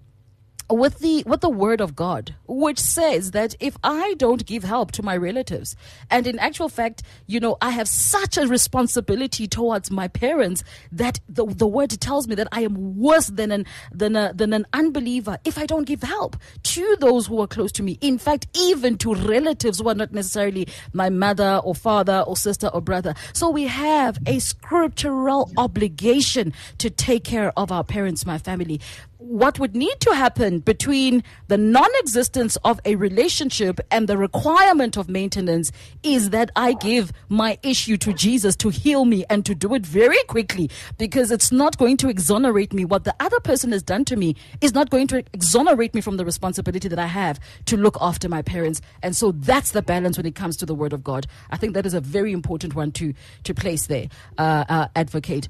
with 0.73 0.99
the 0.99 1.23
with 1.25 1.41
the 1.41 1.49
word 1.49 1.81
of 1.81 1.95
God, 1.95 2.35
which 2.47 2.79
says 2.79 3.31
that 3.31 3.55
if 3.59 3.77
I 3.83 4.15
don't 4.15 4.45
give 4.45 4.63
help 4.63 4.91
to 4.93 5.03
my 5.03 5.15
relatives, 5.15 5.75
and 6.09 6.27
in 6.27 6.39
actual 6.39 6.69
fact, 6.69 7.03
you 7.27 7.39
know, 7.39 7.57
I 7.61 7.71
have 7.71 7.87
such 7.87 8.37
a 8.37 8.47
responsibility 8.47 9.47
towards 9.47 9.91
my 9.91 10.07
parents 10.07 10.63
that 10.91 11.19
the 11.27 11.45
the 11.45 11.67
word 11.67 11.89
tells 12.01 12.27
me 12.27 12.35
that 12.35 12.47
I 12.51 12.61
am 12.61 12.97
worse 12.97 13.27
than 13.27 13.51
an 13.51 13.65
than 13.91 14.15
a 14.15 14.33
than 14.33 14.53
an 14.53 14.65
unbeliever 14.73 15.37
if 15.45 15.57
I 15.57 15.65
don't 15.65 15.85
give 15.85 16.03
help 16.03 16.37
to 16.63 16.95
those 16.99 17.27
who 17.27 17.41
are 17.41 17.47
close 17.47 17.71
to 17.73 17.83
me. 17.83 17.97
In 18.01 18.17
fact, 18.17 18.47
even 18.55 18.97
to 18.99 19.13
relatives 19.13 19.79
who 19.79 19.89
are 19.89 19.95
not 19.95 20.11
necessarily 20.11 20.67
my 20.93 21.09
mother 21.09 21.61
or 21.63 21.75
father 21.75 22.23
or 22.27 22.35
sister 22.37 22.67
or 22.67 22.81
brother. 22.81 23.15
So 23.33 23.49
we 23.49 23.63
have 23.63 24.17
a 24.25 24.39
scriptural 24.39 25.51
obligation 25.57 26.53
to 26.77 26.89
take 26.89 27.23
care 27.23 27.51
of 27.57 27.71
our 27.71 27.83
parents, 27.83 28.25
my 28.25 28.37
family 28.37 28.79
what 29.23 29.57
would 29.57 29.75
need 29.75 29.99
to 30.01 30.13
happen 30.13 30.59
between 30.59 31.23
the 31.47 31.57
non 31.57 31.89
existence 31.99 32.57
of 32.65 32.79
a 32.83 32.95
relationship 32.95 33.79
and 33.89 34.07
the 34.07 34.17
requirement 34.17 34.97
of 34.97 35.09
maintenance 35.09 35.71
is 36.03 36.31
that 36.31 36.51
I 36.55 36.73
give 36.73 37.13
my 37.29 37.57
issue 37.63 37.95
to 37.97 38.13
Jesus 38.13 38.55
to 38.57 38.69
heal 38.69 39.05
me 39.05 39.23
and 39.29 39.45
to 39.45 39.55
do 39.55 39.73
it 39.75 39.85
very 39.85 40.21
quickly 40.27 40.69
because 40.97 41.31
it's 41.31 41.51
not 41.51 41.77
going 41.77 41.97
to 41.97 42.09
exonerate 42.09 42.73
me. 42.73 42.83
What 42.83 43.05
the 43.05 43.15
other 43.19 43.39
person 43.39 43.71
has 43.71 43.81
done 43.81 44.03
to 44.05 44.17
me 44.17 44.35
is 44.61 44.73
not 44.73 44.89
going 44.89 45.07
to 45.07 45.23
exonerate 45.33 45.93
me 45.93 46.01
from 46.01 46.17
the 46.17 46.25
responsibility 46.25 46.89
that 46.89 46.99
I 46.99 47.07
have 47.07 47.39
to 47.65 47.77
look 47.77 47.97
after 48.01 48.27
my 48.27 48.41
parents. 48.41 48.81
And 49.01 49.15
so 49.15 49.31
that's 49.31 49.71
the 49.71 49.81
balance 49.81 50.17
when 50.17 50.25
it 50.25 50.35
comes 50.35 50.57
to 50.57 50.65
the 50.65 50.75
Word 50.75 50.91
of 50.91 51.03
God. 51.03 51.27
I 51.49 51.57
think 51.57 51.73
that 51.75 51.85
is 51.85 51.93
a 51.93 52.01
very 52.01 52.33
important 52.33 52.75
one 52.75 52.91
to, 52.93 53.13
to 53.45 53.53
place 53.53 53.87
there, 53.87 54.09
uh, 54.37 54.65
uh, 54.67 54.87
advocate. 54.95 55.47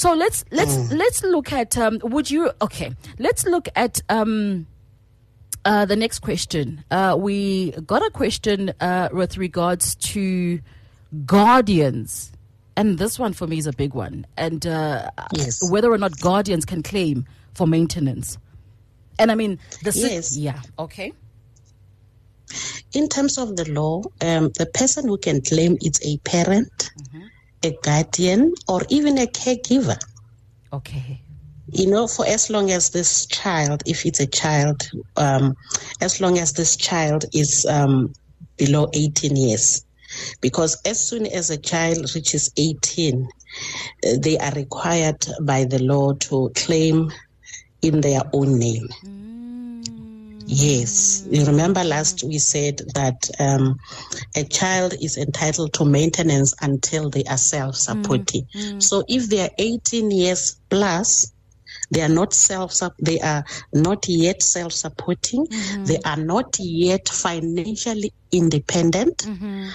So 0.00 0.14
let's 0.14 0.46
let's 0.50 0.90
let's 0.90 1.22
look 1.22 1.52
at 1.52 1.76
um, 1.76 2.00
would 2.02 2.30
you 2.30 2.50
okay 2.62 2.90
let's 3.18 3.44
look 3.44 3.68
at 3.76 4.00
um, 4.08 4.66
uh, 5.66 5.84
the 5.84 5.94
next 5.94 6.20
question. 6.20 6.82
Uh, 6.90 7.16
we 7.18 7.72
got 7.84 8.00
a 8.02 8.08
question 8.08 8.72
uh, 8.80 9.10
with 9.12 9.36
regards 9.36 9.96
to 9.96 10.58
guardians, 11.26 12.32
and 12.76 12.96
this 12.96 13.18
one 13.18 13.34
for 13.34 13.46
me 13.46 13.58
is 13.58 13.66
a 13.66 13.74
big 13.74 13.92
one, 13.92 14.26
and 14.38 14.66
uh, 14.66 15.10
Yes. 15.34 15.70
whether 15.70 15.92
or 15.92 15.98
not 15.98 16.18
guardians 16.18 16.64
can 16.64 16.82
claim 16.82 17.26
for 17.52 17.66
maintenance. 17.66 18.38
And 19.18 19.30
I 19.30 19.34
mean, 19.34 19.58
the 19.82 19.92
Yes. 19.94 20.34
yeah, 20.34 20.62
okay, 20.78 21.12
In 22.94 23.06
terms 23.10 23.36
of 23.36 23.54
the 23.56 23.70
law, 23.70 24.02
um, 24.22 24.48
the 24.56 24.64
person 24.72 25.06
who 25.08 25.18
can 25.18 25.42
claim 25.42 25.76
it's 25.82 26.00
a 26.06 26.16
parent, 26.24 26.90
a 27.64 27.76
guardian, 27.82 28.52
or 28.68 28.82
even 28.88 29.18
a 29.18 29.26
caregiver. 29.26 29.98
okay, 30.72 31.20
You 31.72 31.88
know, 31.88 32.06
for 32.06 32.26
as 32.26 32.50
long 32.50 32.70
as 32.70 32.90
this 32.90 33.26
child, 33.26 33.82
if 33.86 34.04
it's 34.04 34.20
a 34.20 34.26
child, 34.26 34.90
um, 35.16 35.54
as 36.00 36.20
long 36.20 36.38
as 36.38 36.52
this 36.52 36.76
child 36.76 37.24
is 37.32 37.64
um, 37.66 38.12
below 38.56 38.88
18 38.92 39.36
years. 39.36 39.84
Because 40.40 40.80
as 40.84 40.98
soon 40.98 41.26
as 41.26 41.50
a 41.50 41.56
child 41.56 42.12
reaches 42.14 42.50
18, 42.56 43.22
uh, 43.24 44.16
they 44.20 44.36
are 44.38 44.52
required 44.52 45.24
by 45.42 45.64
the 45.64 45.78
law 45.82 46.12
to 46.14 46.50
claim 46.56 47.10
in 47.82 48.00
their 48.00 48.22
own 48.32 48.58
name. 48.58 48.88
Yes, 50.46 51.26
you 51.30 51.44
remember 51.44 51.84
last 51.84 52.24
we 52.24 52.38
said 52.38 52.78
that 52.94 53.30
um, 53.38 53.76
a 54.36 54.44
child 54.44 54.94
is 55.00 55.16
entitled 55.16 55.72
to 55.74 55.84
maintenance 55.84 56.54
until 56.60 57.10
they 57.10 57.24
are 57.24 57.38
self-supporting. 57.38 58.46
Mm, 58.54 58.72
mm. 58.74 58.82
So 58.82 59.04
if 59.08 59.28
they 59.28 59.42
are 59.42 59.50
18 59.58 60.10
years 60.10 60.60
plus, 60.68 61.32
they 61.90 62.02
are 62.02 62.08
not 62.08 62.32
self 62.32 62.72
they 63.00 63.20
are 63.20 63.44
not 63.72 64.08
yet 64.08 64.42
self-supporting. 64.42 65.46
Mm-hmm. 65.46 65.84
They 65.84 65.98
are 66.04 66.16
not 66.16 66.56
yet 66.58 67.08
financially 67.08 68.12
independent. 68.32 69.18
Mm-hmm. 69.18 69.68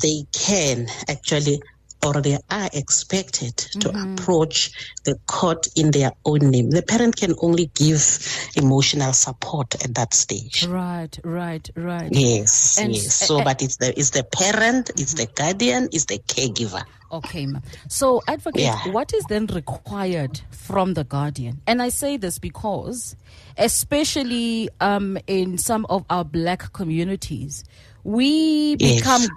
They 0.00 0.24
can 0.32 0.86
actually 1.08 1.60
or 2.04 2.20
they 2.20 2.38
are 2.50 2.68
expected 2.72 3.56
to 3.56 3.90
approach 3.90 4.70
the 5.04 5.16
court 5.26 5.66
in 5.76 5.90
their 5.90 6.10
own 6.24 6.40
name. 6.50 6.70
The 6.70 6.82
parent 6.82 7.16
can 7.16 7.34
only 7.40 7.66
give 7.74 8.50
emotional 8.56 9.12
support 9.12 9.74
at 9.84 9.94
that 9.94 10.12
stage. 10.14 10.66
Right, 10.66 11.16
right, 11.24 11.68
right. 11.76 12.10
Yes, 12.12 12.78
And 12.78 12.92
yes. 12.92 13.14
So, 13.14 13.38
uh, 13.38 13.44
but 13.44 13.62
it's 13.62 13.76
the 13.76 13.96
it's 13.98 14.10
the 14.10 14.24
parent, 14.24 14.90
it's 14.90 15.14
the 15.14 15.26
guardian, 15.26 15.88
it's 15.92 16.06
the 16.06 16.18
caregiver. 16.18 16.82
Okay, 17.12 17.46
ma'am. 17.46 17.62
So, 17.88 18.22
advocate, 18.26 18.62
Yeah. 18.62 18.78
what 18.90 19.12
is 19.12 19.24
then 19.26 19.46
required 19.46 20.40
from 20.50 20.94
the 20.94 21.04
guardian? 21.04 21.60
And 21.66 21.82
I 21.82 21.90
say 21.90 22.16
this 22.16 22.38
because, 22.38 23.16
especially 23.58 24.70
um, 24.80 25.18
in 25.26 25.58
some 25.58 25.84
of 25.90 26.04
our 26.08 26.24
black 26.24 26.72
communities, 26.72 27.64
we 28.02 28.76
Yes. 28.78 29.00
become 29.00 29.28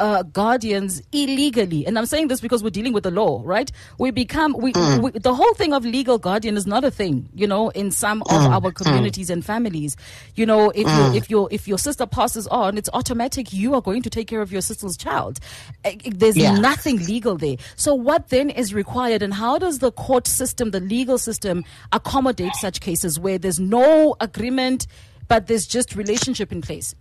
uh, 0.00 0.22
guardians 0.24 1.02
illegally, 1.12 1.86
and 1.86 1.98
I'm 1.98 2.06
saying 2.06 2.28
this 2.28 2.40
because 2.40 2.62
we're 2.64 2.70
dealing 2.70 2.92
with 2.92 3.04
the 3.04 3.10
law, 3.10 3.42
right? 3.44 3.70
We 3.98 4.10
become 4.10 4.54
we, 4.58 4.72
Mm. 4.72 5.02
we 5.02 5.10
the 5.12 5.34
whole 5.34 5.54
thing 5.54 5.72
of 5.72 5.84
legal 5.84 6.18
guardian 6.18 6.56
is 6.56 6.66
not 6.66 6.82
a 6.84 6.90
thing, 6.90 7.28
you 7.34 7.46
know, 7.46 7.68
in 7.70 7.90
some 7.90 8.22
of 8.22 8.40
Mm. 8.42 8.50
our 8.64 8.72
communities 8.72 9.30
and 9.30 9.44
families. 9.44 9.96
You 10.34 10.46
know, 10.46 10.70
if 10.70 10.86
you 10.86 11.04
if 11.18 11.30
your 11.30 11.48
if 11.52 11.68
your 11.68 11.78
sister 11.78 12.06
passes 12.06 12.46
on, 12.48 12.78
it's 12.78 12.88
automatic. 12.94 13.52
You 13.52 13.74
are 13.74 13.82
going 13.82 14.02
to 14.02 14.10
take 14.10 14.26
care 14.26 14.40
of 14.40 14.50
your 14.50 14.62
sister's 14.62 14.96
child. 14.96 15.38
Eh, 15.84 15.96
eh, 16.04 16.10
There's 16.22 16.36
Yeah. 16.36 16.58
nothing 16.58 16.96
legal 17.06 17.36
there. 17.36 17.56
So 17.76 17.94
what 17.94 18.28
then 18.30 18.50
is 18.50 18.72
required, 18.74 19.22
and 19.22 19.34
how 19.34 19.58
does 19.58 19.78
the 19.80 19.92
court 19.92 20.26
system, 20.26 20.70
the 20.70 20.80
legal 20.80 21.18
system, 21.18 21.64
accommodate 21.92 22.56
such 22.56 22.80
cases 22.80 23.18
where 23.20 23.38
there's 23.38 23.60
no 23.60 24.16
agreement, 24.20 24.86
but 25.28 25.46
there's 25.46 25.66
just 25.66 25.94
relationship 25.94 26.50
in 26.52 26.60
place? 26.62 26.94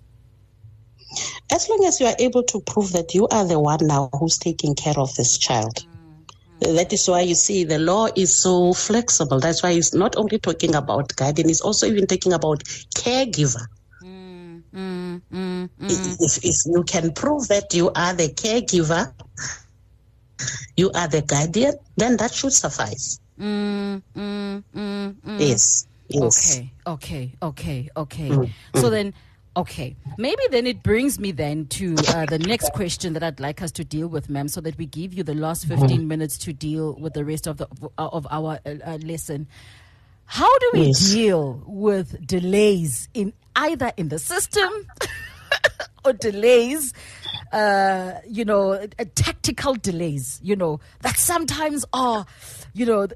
As 1.52 1.68
long 1.70 1.84
as 1.86 2.00
you 2.00 2.08
are 2.08 2.16
able 2.20 2.44
to 2.44 2.62
prove 2.62 2.92
that 2.94 3.14
you 3.16 3.28
are 3.28 3.46
the 3.46 3.60
one 3.60 3.88
now 3.88 4.10
who's 4.18 4.38
taking 4.38 4.76
care 4.76 4.98
of 4.98 5.14
this 5.16 5.38
child. 5.38 5.76
Mm-hmm. 6.62 6.76
That 6.76 6.94
is 6.94 7.08
why 7.08 7.22
you 7.22 7.36
see 7.36 7.64
the 7.64 7.80
law 7.80 8.08
is 8.16 8.36
so 8.36 8.74
flexible. 8.74 9.40
That's 9.40 9.64
why 9.64 9.72
it's 9.72 9.94
not 9.94 10.16
only 10.16 10.40
talking 10.40 10.76
about 10.76 11.16
guardian, 11.16 11.50
it's 11.50 11.62
also 11.62 11.88
even 11.88 12.06
talking 12.06 12.34
about 12.34 12.64
caregiver. 12.96 13.66
Mm-hmm. 14.04 15.66
If, 15.82 16.44
if 16.44 16.66
you 16.66 16.84
can 16.84 17.14
prove 17.14 17.48
that 17.48 17.74
you 17.74 17.92
are 17.96 18.14
the 18.14 18.30
caregiver, 18.30 19.12
you 20.78 20.92
are 20.92 21.08
the 21.08 21.22
guardian, 21.22 21.74
then 21.98 22.18
that 22.18 22.34
should 22.34 22.54
suffice. 22.54 23.20
Mm-hmm. 23.40 24.60
Yes. 25.40 25.88
Yes. 26.10 26.60
Okay, 26.60 26.72
okay, 26.88 27.36
okay, 27.42 27.90
okay. 27.96 28.54
So 28.76 28.90
then, 28.90 29.14
okay, 29.58 29.98
maybe 30.18 30.42
then 30.52 30.68
it 30.68 30.84
brings 30.84 31.20
me 31.20 31.32
then 31.32 31.68
to 31.68 32.08
uh, 32.10 32.26
the 32.26 32.40
next 32.40 32.72
question 32.72 33.14
that 33.14 33.24
I'd 33.24 33.40
like 33.40 33.62
us 33.62 33.72
to 33.74 33.86
deal 33.86 34.08
with, 34.08 34.30
ma'am, 34.30 34.48
so 34.50 34.62
that 34.62 34.78
we 34.78 34.86
give 34.86 35.14
you 35.14 35.24
the 35.24 35.36
last 35.36 35.66
15 35.68 36.08
minutes 36.08 36.38
to 36.40 36.54
deal 36.54 36.96
with 37.00 37.14
the 37.14 37.26
rest 37.26 37.48
of 37.48 37.58
the 37.58 37.68
of 37.98 38.28
our 38.32 38.60
uh, 38.66 38.76
uh, 38.86 38.98
lesson. 39.04 39.48
How 40.26 40.60
do 40.60 40.72
we 40.74 40.88
Yes. 40.88 41.10
deal 41.10 41.64
with 41.68 42.26
delays 42.26 43.10
in 43.14 43.34
either 43.56 43.92
in 43.98 44.10
the 44.10 44.20
system 44.20 44.72
or 46.06 46.14
delays, 46.14 46.94
uh, 47.52 48.14
you 48.28 48.46
know, 48.46 48.74
uh, 48.74 48.88
tactical 49.16 49.76
delays, 49.76 50.40
you 50.44 50.56
know, 50.56 50.80
that 51.02 51.18
sometimes 51.18 51.86
are, 51.94 52.26
you 52.74 52.86
know, 52.86 53.08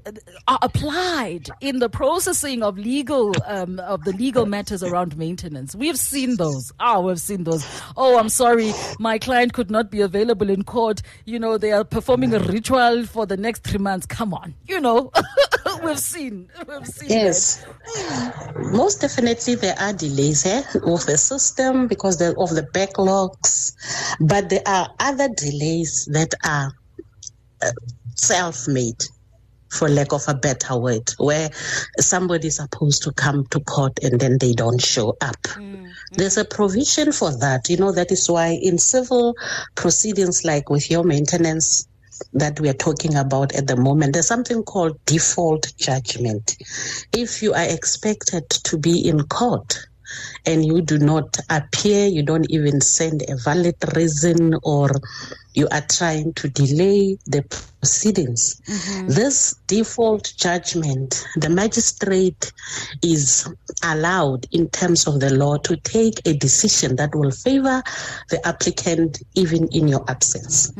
are 0.48 0.58
applied 0.62 1.48
in 1.60 1.78
the 1.78 1.88
processing 1.88 2.62
of 2.62 2.76
legal, 2.76 3.32
um, 3.46 3.78
of 3.80 4.04
the 4.04 4.12
legal 4.12 4.46
matters 4.46 4.82
around 4.82 5.16
maintenance. 5.16 5.74
We've 5.74 5.98
seen 5.98 6.36
those. 6.36 6.72
Oh, 6.80 7.02
we've 7.02 7.20
seen 7.20 7.44
those. 7.44 7.64
Oh, 7.96 8.18
I'm 8.18 8.28
sorry, 8.28 8.72
my 8.98 9.18
client 9.18 9.52
could 9.52 9.70
not 9.70 9.90
be 9.90 10.00
available 10.00 10.50
in 10.50 10.64
court. 10.64 11.02
You 11.24 11.38
know, 11.38 11.58
they 11.58 11.72
are 11.72 11.84
performing 11.84 12.34
a 12.34 12.40
ritual 12.40 13.06
for 13.06 13.26
the 13.26 13.36
next 13.36 13.62
three 13.64 13.78
months. 13.78 14.06
Come 14.06 14.34
on, 14.34 14.54
you 14.66 14.80
know, 14.80 15.12
we've 15.84 15.98
seen, 15.98 16.48
we've 16.66 16.86
seen 16.86 17.10
Yes. 17.10 17.64
Most 18.56 19.00
definitely 19.00 19.54
there 19.54 19.76
are 19.78 19.92
delays 19.92 20.42
here 20.42 20.64
of 20.84 21.06
the 21.06 21.16
system 21.16 21.86
because 21.86 22.20
of 22.20 22.50
the 22.50 22.66
backlogs, 22.72 23.72
but 24.20 24.48
there 24.48 24.62
are 24.66 24.88
other 25.00 25.28
delays 25.28 26.06
that 26.12 26.34
are 26.44 26.72
uh, 27.62 27.72
self-made 28.16 29.04
for 29.70 29.88
lack 29.88 30.12
of 30.12 30.22
a 30.28 30.34
better 30.34 30.78
word, 30.78 31.10
where 31.18 31.50
somebody 31.98 32.46
is 32.46 32.56
supposed 32.56 33.02
to 33.02 33.12
come 33.12 33.44
to 33.46 33.58
court 33.60 33.98
and 34.02 34.20
then 34.20 34.38
they 34.38 34.52
don't 34.52 34.80
show 34.80 35.16
up. 35.20 35.36
There's 36.12 36.36
a 36.36 36.44
provision 36.44 37.10
for 37.10 37.36
that. 37.38 37.68
You 37.68 37.78
know, 37.78 37.90
that 37.90 38.12
is 38.12 38.30
why 38.30 38.58
in 38.62 38.78
civil 38.78 39.34
proceedings, 39.74 40.44
like 40.44 40.70
with 40.70 40.90
your 40.90 41.02
maintenance 41.02 41.88
that 42.34 42.60
we 42.60 42.68
are 42.68 42.74
talking 42.74 43.16
about 43.16 43.52
at 43.56 43.66
the 43.66 43.76
moment, 43.76 44.12
there's 44.12 44.28
something 44.28 44.62
called 44.62 44.96
default 45.06 45.72
judgment. 45.76 46.56
If 47.12 47.42
you 47.42 47.52
are 47.52 47.68
expected 47.68 48.48
to 48.50 48.78
be 48.78 49.08
in 49.08 49.24
court, 49.24 49.88
and 50.46 50.64
you 50.64 50.80
do 50.82 50.98
not 50.98 51.38
appear, 51.50 52.06
you 52.06 52.22
don't 52.22 52.50
even 52.50 52.80
send 52.80 53.22
a 53.28 53.36
valid 53.36 53.76
reason, 53.96 54.54
or 54.62 54.90
you 55.54 55.68
are 55.72 55.84
trying 55.90 56.32
to 56.34 56.48
delay 56.48 57.16
the 57.26 57.42
proceedings. 57.80 58.60
This 59.06 59.54
default 59.66 60.32
judgment, 60.36 61.24
the 61.36 61.50
magistrate 61.50 62.52
is 63.02 63.48
allowed 63.82 64.46
in 64.52 64.68
terms 64.70 65.06
of 65.06 65.20
the 65.20 65.32
law 65.34 65.56
to 65.58 65.76
take 65.76 66.20
a 66.26 66.34
decision 66.36 66.96
that 66.96 67.14
will 67.14 67.30
favor 67.30 67.82
the 68.30 68.46
applicant 68.46 69.22
even 69.34 69.68
in 69.68 69.88
your 69.88 70.04
absence. 70.08 70.72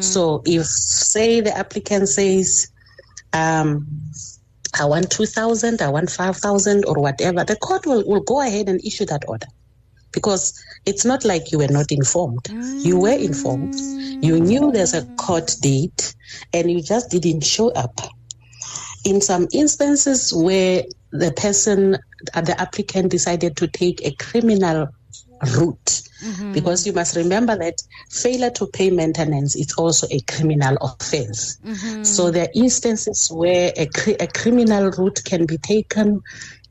So 0.00 0.42
if, 0.46 0.66
say, 0.66 1.40
the 1.40 1.56
applicant 1.56 2.08
says, 2.08 2.68
um, 3.32 3.86
I 4.78 4.84
want 4.84 5.10
2,000, 5.10 5.82
I 5.82 5.88
want 5.88 6.10
5,000, 6.10 6.84
or 6.84 6.94
whatever, 7.00 7.44
the 7.44 7.56
court 7.56 7.86
will, 7.86 8.04
will 8.06 8.20
go 8.20 8.40
ahead 8.40 8.68
and 8.68 8.84
issue 8.84 9.04
that 9.06 9.24
order. 9.26 9.46
Because 10.12 10.52
it's 10.86 11.04
not 11.04 11.24
like 11.24 11.52
you 11.52 11.58
were 11.58 11.68
not 11.68 11.86
informed. 11.90 12.48
You 12.82 12.98
were 12.98 13.16
informed. 13.16 13.74
You 14.20 14.40
knew 14.40 14.72
there's 14.72 14.94
a 14.94 15.06
court 15.16 15.54
date, 15.60 16.14
and 16.52 16.70
you 16.70 16.82
just 16.82 17.10
didn't 17.10 17.44
show 17.44 17.70
up. 17.70 18.00
In 19.04 19.20
some 19.20 19.48
instances 19.52 20.32
where 20.32 20.84
the 21.12 21.32
person, 21.32 21.98
the 22.34 22.54
applicant 22.58 23.10
decided 23.10 23.56
to 23.56 23.66
take 23.68 24.04
a 24.04 24.14
criminal 24.16 24.88
route, 25.56 26.02
mm-hmm. 26.22 26.52
because 26.52 26.86
you 26.86 26.92
must 26.92 27.16
remember 27.16 27.56
that 27.56 27.82
failure 28.10 28.50
to 28.50 28.66
pay 28.66 28.90
maintenance 28.90 29.56
is 29.56 29.72
also 29.74 30.06
a 30.10 30.20
criminal 30.20 30.76
offense. 30.80 31.58
Mm-hmm. 31.64 32.04
So 32.04 32.30
there 32.30 32.44
are 32.44 32.52
instances 32.54 33.30
where 33.30 33.72
a, 33.76 33.88
a 34.20 34.26
criminal 34.26 34.90
route 34.90 35.20
can 35.24 35.46
be 35.46 35.58
taken. 35.58 36.22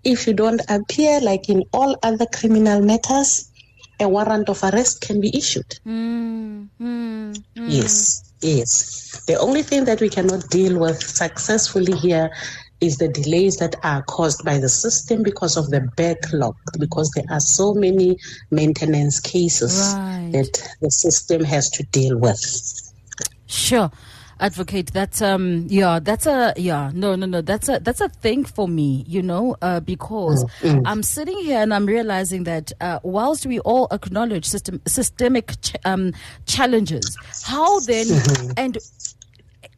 If 0.03 0.27
you 0.27 0.33
don't 0.33 0.61
appear, 0.69 1.19
like 1.19 1.49
in 1.49 1.63
all 1.73 1.97
other 2.03 2.25
criminal 2.25 2.81
matters, 2.81 3.51
a 3.99 4.07
warrant 4.07 4.49
of 4.49 4.63
arrest 4.63 5.01
can 5.01 5.19
be 5.19 5.35
issued. 5.37 5.79
Mm-hmm. 5.85 7.33
Yes, 7.55 8.33
yes. 8.41 9.23
The 9.27 9.35
only 9.35 9.63
thing 9.63 9.85
that 9.85 9.99
we 9.99 10.09
cannot 10.09 10.49
deal 10.49 10.79
with 10.79 11.03
successfully 11.03 11.97
here 11.97 12.31
is 12.81 12.97
the 12.97 13.07
delays 13.07 13.57
that 13.57 13.75
are 13.83 14.01
caused 14.03 14.43
by 14.45 14.57
the 14.57 14.69
system 14.69 15.23
because 15.23 15.57
of 15.57 15.69
the 15.69 15.81
backlog, 15.97 16.55
because 16.79 17.09
there 17.15 17.25
are 17.29 17.39
so 17.41 17.73
many 17.73 18.17
maintenance 18.51 19.19
cases 19.19 19.95
Right. 19.97 20.29
that 20.33 20.69
the 20.81 20.91
system 20.91 21.43
has 21.43 21.69
to 21.71 21.83
deal 21.83 22.17
with. 22.17 22.39
Sure. 23.47 23.91
Advocate, 24.41 24.93
that's 24.93 25.21
um 25.21 25.65
yeah, 25.67 25.99
that's 25.99 26.25
a 26.25 26.53
yeah, 26.55 26.91
no 26.93 27.13
no 27.17 27.25
no, 27.25 27.41
that's 27.41 27.67
a 27.67 27.77
that's 27.81 27.99
a 27.99 28.07
thing 28.07 28.45
for 28.45 28.69
me, 28.69 29.03
you 29.05 29.21
know, 29.21 29.57
uh, 29.61 29.81
because 29.81 30.45
I'm 30.85 31.03
sitting 31.03 31.37
here 31.39 31.59
and 31.59 31.73
I'm 31.73 31.85
realizing 31.85 32.45
that 32.45 32.71
uh, 32.79 32.99
whilst 33.03 33.45
we 33.45 33.59
all 33.59 33.89
acknowledge 33.91 34.45
system 34.45 34.79
systemic 34.87 35.59
ch- 35.61 35.75
um 35.83 36.13
challenges, 36.45 37.17
how 37.43 37.81
then 37.81 38.07
and 38.55 38.77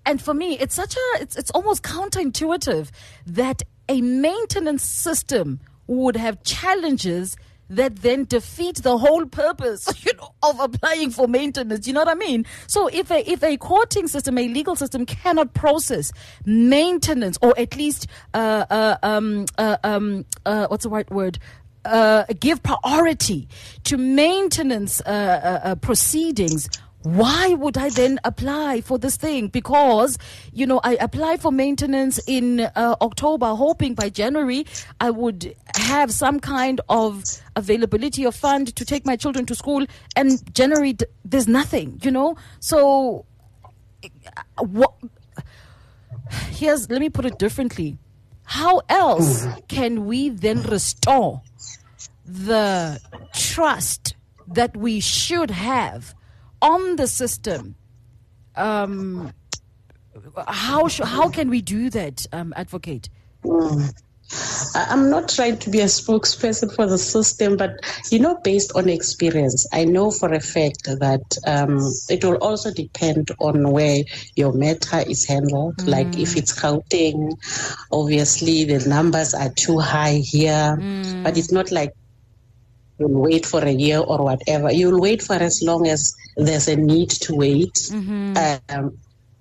and 0.05 0.21
for 0.21 0.33
me 0.33 0.57
it's 0.59 0.75
such 0.75 0.95
a 0.95 1.21
it's 1.21 1.35
it's 1.35 1.51
almost 1.51 1.83
counterintuitive 1.83 2.89
that 3.25 3.61
a 3.89 4.01
maintenance 4.01 4.83
system 4.83 5.59
would 5.87 6.15
have 6.15 6.41
challenges 6.43 7.35
that 7.71 7.95
then 7.97 8.25
defeat 8.25 8.77
the 8.83 8.97
whole 8.97 9.25
purpose 9.25 9.87
you 10.05 10.13
know 10.17 10.33
of 10.43 10.59
applying 10.59 11.09
for 11.09 11.27
maintenance. 11.27 11.87
You 11.87 11.93
know 11.93 12.01
what 12.01 12.09
i 12.09 12.15
mean? 12.15 12.45
So 12.67 12.87
if 12.87 13.09
a 13.09 13.29
if 13.29 13.43
a 13.43 13.57
courting 13.57 14.07
system 14.07 14.37
a 14.37 14.47
legal 14.47 14.75
system 14.75 15.05
cannot 15.05 15.53
process 15.53 16.11
maintenance 16.45 17.37
or 17.41 17.57
at 17.57 17.75
least 17.75 18.07
uh, 18.33 18.65
uh 18.69 18.97
um 19.03 19.45
uh, 19.57 19.77
um 19.83 20.25
uh 20.45 20.67
what's 20.67 20.83
the 20.83 20.89
right 20.89 21.09
word? 21.09 21.39
Uh, 21.83 22.25
give 22.39 22.61
priority 22.61 23.47
to 23.83 23.97
maintenance 23.97 25.01
uh, 25.01 25.75
proceedings 25.81 26.69
why 27.03 27.53
would 27.53 27.77
I 27.77 27.89
then 27.89 28.19
apply 28.23 28.81
for 28.81 28.97
this 28.99 29.17
thing? 29.17 29.47
Because, 29.47 30.17
you 30.53 30.67
know, 30.67 30.79
I 30.83 30.97
apply 30.99 31.37
for 31.37 31.51
maintenance 31.51 32.19
in 32.27 32.59
uh, 32.59 32.95
October, 33.01 33.47
hoping 33.55 33.95
by 33.95 34.09
January 34.09 34.65
I 34.99 35.09
would 35.09 35.55
have 35.75 36.11
some 36.11 36.39
kind 36.39 36.79
of 36.89 37.23
availability 37.55 38.23
of 38.23 38.35
fund 38.35 38.75
to 38.75 38.85
take 38.85 39.05
my 39.05 39.15
children 39.15 39.45
to 39.47 39.55
school. 39.55 39.85
And 40.15 40.53
January, 40.53 40.95
there's 41.25 41.47
nothing, 41.47 41.99
you 42.03 42.11
know? 42.11 42.35
So 42.59 43.25
what? 44.57 44.93
Here's 46.51 46.89
let 46.89 47.01
me 47.01 47.09
put 47.09 47.25
it 47.25 47.39
differently. 47.39 47.97
How 48.43 48.81
else 48.89 49.47
can 49.67 50.05
we 50.05 50.29
then 50.29 50.61
restore 50.63 51.41
the 52.25 52.99
trust 53.33 54.15
that 54.47 54.75
we 54.75 54.99
should 54.99 55.51
have 55.51 56.13
on 56.61 56.95
the 56.95 57.07
system? 57.07 57.75
Um, 58.55 59.33
how 60.47 60.87
sh- 60.87 61.01
how 61.03 61.29
can 61.29 61.49
we 61.49 61.61
do 61.61 61.89
that, 61.89 62.25
um, 62.31 62.53
advocate? 62.55 63.09
I- 64.75 64.87
I'm 64.89 65.09
not 65.09 65.29
trying 65.29 65.57
to 65.59 65.69
be 65.69 65.81
a 65.81 65.85
spokesperson 65.85 66.73
for 66.73 66.85
the 66.87 66.97
system, 66.97 67.57
but 67.57 67.71
you 68.11 68.19
know, 68.19 68.37
based 68.43 68.71
on 68.75 68.87
experience, 68.89 69.65
I 69.73 69.85
know 69.85 70.11
for 70.11 70.31
a 70.33 70.39
fact 70.39 70.83
that 70.85 71.37
um, 71.45 71.79
it 72.09 72.23
will 72.23 72.35
also 72.37 72.71
depend 72.71 73.31
on 73.39 73.71
where 73.71 74.03
your 74.35 74.53
matter 74.53 75.03
is 75.07 75.25
handled. 75.25 75.75
Like 75.87 76.17
if 76.17 76.37
it's 76.37 76.53
Gauteng, 76.57 77.33
obviously 77.91 78.63
the 78.63 78.87
numbers 78.87 79.33
are 79.33 79.49
too 79.49 79.79
high 79.79 80.21
here, 80.23 80.81
but 81.23 81.37
it's 81.37 81.51
not 81.51 81.71
like 81.71 81.91
you'll 83.01 83.21
wait 83.21 83.45
for 83.45 83.63
a 83.63 83.71
year 83.71 83.99
or 83.99 84.23
whatever. 84.23 84.71
You'll 84.71 85.01
wait 85.01 85.21
for 85.21 85.33
as 85.33 85.61
long 85.61 85.87
as 85.87 86.15
there's 86.37 86.67
a 86.67 86.75
need 86.75 87.09
to 87.25 87.35
wait. 87.35 87.73
Mm-hmm. 87.73 88.37
Um, 88.69 88.97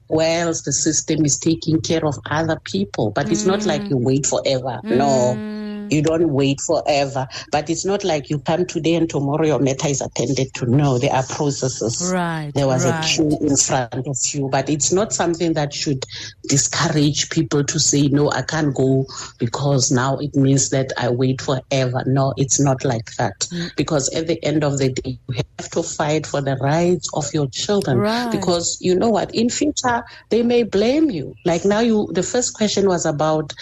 whilst 0.09 0.65
the 0.65 0.73
system 0.73 1.25
is 1.25 1.39
taking 1.39 1.81
care 1.81 2.05
of 2.05 2.19
other 2.29 2.61
people. 2.65 3.13
But 3.13 3.31
it's 3.31 3.47
not 3.47 3.61
mm. 3.61 3.67
like 3.67 3.89
you 3.89 3.97
wait 3.97 4.27
forever. 4.27 4.81
No, 4.83 5.35
mm. 5.37 5.60
You 5.93 6.03
don't 6.03 6.33
wait 6.33 6.61
forever. 6.61 7.27
But 7.51 7.71
it's 7.71 7.85
not 7.85 8.05
like 8.05 8.31
you 8.31 8.39
come 8.39 8.67
today 8.67 8.95
and 8.95 9.09
tomorrow 9.09 9.47
your 9.47 9.59
matter 9.59 9.89
is 9.89 10.01
attended 10.01 10.55
to. 10.55 10.67
No, 10.67 10.99
there 10.99 11.13
are 11.13 11.25
processes. 11.25 12.11
Right, 12.13 12.53
There 12.55 12.67
was 12.67 12.85
right. 12.85 13.05
a 13.05 13.09
queue 13.09 13.39
in 13.41 13.57
front 13.57 14.07
of 14.07 14.17
you, 14.33 14.49
but 14.49 14.69
it's 14.69 14.93
not 14.93 15.13
something 15.13 15.55
that 15.55 15.73
should 15.75 16.05
discourage 16.49 17.31
people 17.31 17.65
to 17.65 17.79
say, 17.79 18.09
no, 18.09 18.31
I 18.31 18.43
can't 18.43 18.75
go 18.75 19.07
because 19.39 19.91
now 19.91 20.19
it 20.19 20.35
means 20.35 20.71
that 20.71 20.93
I 20.97 21.09
wait 21.11 21.41
forever. 21.41 22.03
No, 22.07 22.35
it's 22.37 22.61
not 22.61 22.85
like 22.85 23.15
that. 23.17 23.41
Mm. 23.53 23.77
Because 23.77 24.09
at 24.15 24.27
the 24.27 24.43
end 24.45 24.65
of 24.65 24.79
the 24.79 24.91
day, 24.91 25.19
you 25.29 25.43
have 25.59 25.71
to 25.71 25.83
fight 25.83 26.27
for 26.27 26.41
the 26.41 26.57
rights 26.57 27.09
of 27.15 27.33
your 27.33 27.49
children. 27.49 27.99
Right. 27.99 28.31
Because 28.31 28.79
you 28.81 28.95
know 28.95 29.11
what? 29.11 29.35
In 29.35 29.49
future, 29.51 30.05
they 30.29 30.43
may 30.43 30.63
blame 30.63 31.11
you. 31.11 31.35
Like 31.45 31.65
now, 31.65 31.81
you. 31.81 32.09
The 32.13 32.23
first 32.23 32.55
question 32.55 32.87
was 32.87 33.07
about 33.07 33.53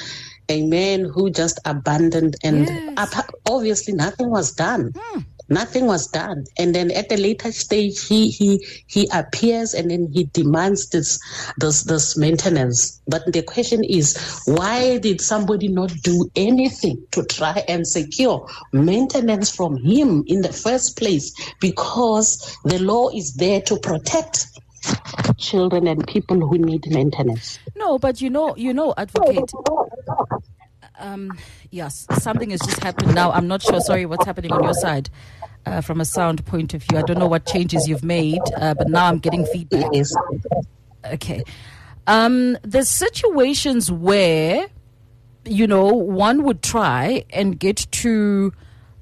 a 0.48 0.66
man 0.66 1.04
who 1.04 1.30
just 1.30 1.58
abandoned, 1.64 2.36
and 2.42 2.66
Yes. 2.68 3.22
obviously 3.46 3.94
nothing 3.94 4.30
was 4.30 4.52
done. 4.52 4.92
Hmm. 4.96 5.20
Nothing 5.50 5.86
was 5.86 6.08
done, 6.08 6.44
and 6.58 6.74
then 6.74 6.90
at 6.90 7.08
the 7.08 7.16
later 7.16 7.50
stage, 7.52 8.06
he 8.06 8.28
he 8.28 8.62
he 8.86 9.08
appears, 9.14 9.72
and 9.72 9.90
then 9.90 10.10
he 10.12 10.24
demands 10.24 10.90
this 10.90 11.18
this 11.56 11.84
this 11.84 12.18
maintenance. 12.18 13.00
But 13.08 13.32
the 13.32 13.40
question 13.40 13.82
is, 13.82 14.42
why 14.44 14.98
did 14.98 15.22
somebody 15.22 15.68
not 15.68 15.90
do 16.02 16.30
anything 16.36 17.02
to 17.12 17.24
try 17.24 17.64
and 17.66 17.88
secure 17.88 18.46
maintenance 18.74 19.48
from 19.50 19.78
him 19.78 20.22
in 20.26 20.42
the 20.42 20.52
first 20.52 20.98
place? 20.98 21.32
Because 21.60 22.58
the 22.64 22.78
law 22.80 23.08
is 23.08 23.32
there 23.36 23.62
to 23.62 23.78
protect 23.78 24.48
children 25.38 25.86
and 25.86 26.06
people 26.06 26.40
who 26.46 26.58
need 26.58 26.84
maintenance. 26.90 27.58
No, 27.74 27.98
but 27.98 28.20
you 28.20 28.30
know, 28.30 28.54
you 28.56 28.74
know, 28.74 28.92
advocate. 28.96 29.50
Um, 30.98 31.38
yes, 31.70 32.06
something 32.18 32.50
has 32.50 32.60
just 32.60 32.82
happened 32.82 33.14
now. 33.14 33.30
I'm 33.30 33.46
not 33.46 33.62
sure. 33.62 33.80
Sorry, 33.80 34.04
what's 34.06 34.26
happening 34.26 34.52
on 34.52 34.62
your 34.62 34.74
side 34.74 35.10
uh, 35.66 35.80
from 35.80 36.00
a 36.00 36.04
sound 36.04 36.44
point 36.44 36.74
of 36.74 36.82
view. 36.82 36.98
I 36.98 37.02
don't 37.02 37.18
know 37.18 37.26
what 37.28 37.46
changes 37.46 37.88
you've 37.88 38.04
made, 38.04 38.40
uh, 38.56 38.74
but 38.74 38.88
now 38.88 39.06
I'm 39.06 39.18
getting 39.18 39.46
feedback. 39.46 39.90
Okay. 41.04 41.42
Um, 42.06 42.56
there's 42.62 42.88
situations 42.88 43.92
where, 43.92 44.66
you 45.44 45.66
know, 45.66 45.86
one 45.86 46.42
would 46.44 46.62
try 46.62 47.24
and 47.30 47.58
get 47.58 47.86
to 47.92 48.52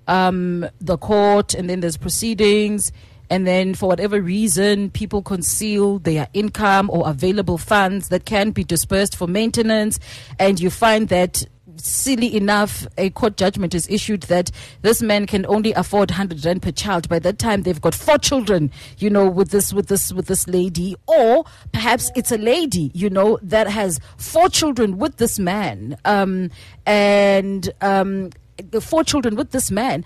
um, 0.09 0.69
the 0.81 0.99
court, 0.99 1.55
and 1.55 1.71
then 1.71 1.81
there's 1.81 1.97
proceedings, 1.97 2.93
and 3.31 3.47
then 3.47 3.75
for 3.75 3.89
whatever 3.89 4.21
reason, 4.21 4.91
people 4.91 5.23
conceal 5.23 5.99
their 5.99 6.29
income 6.33 6.91
or 6.91 7.09
available 7.09 7.59
funds 7.59 8.09
that 8.09 8.25
can 8.25 8.51
be 8.51 8.65
dispersed 8.65 9.17
for 9.17 9.27
maintenance, 9.27 9.99
and 10.39 10.61
you 10.61 10.71
find 10.71 11.09
that 11.09 11.45
silly 11.79 12.35
enough, 12.37 12.87
a 12.99 13.11
court 13.11 13.37
judgment 13.37 13.75
is 13.75 13.89
issued 13.89 14.23
that 14.23 14.51
this 14.83 15.03
man 15.03 15.27
can 15.27 15.47
only 15.47 15.73
afford 15.73 16.11
100 16.11 16.45
rand 16.45 16.63
per 16.63 16.71
child. 16.71 17.09
By 17.09 17.19
that 17.21 17.39
time, 17.39 17.63
they've 17.63 17.81
got 17.81 17.95
four 17.95 18.19
children, 18.19 18.71
you 18.99 19.11
know, 19.11 19.29
with 19.29 19.51
this, 19.51 19.73
with 19.73 19.89
this, 19.89 20.13
with 20.13 20.27
this 20.27 20.47
lady, 20.49 20.97
or 21.07 21.45
perhaps 21.73 22.11
it's 22.17 22.33
a 22.33 22.39
lady, 22.39 22.91
you 22.95 23.11
know, 23.11 23.39
that 23.43 23.69
has 23.69 24.01
four 24.17 24.49
children 24.49 24.99
with 24.99 25.17
this 25.17 25.39
man, 25.39 25.97
um, 26.05 26.51
and 26.85 27.71
um, 27.81 28.31
the 28.71 28.81
four 28.81 29.05
children 29.05 29.37
with 29.37 29.51
this 29.51 29.71
man. 29.71 30.05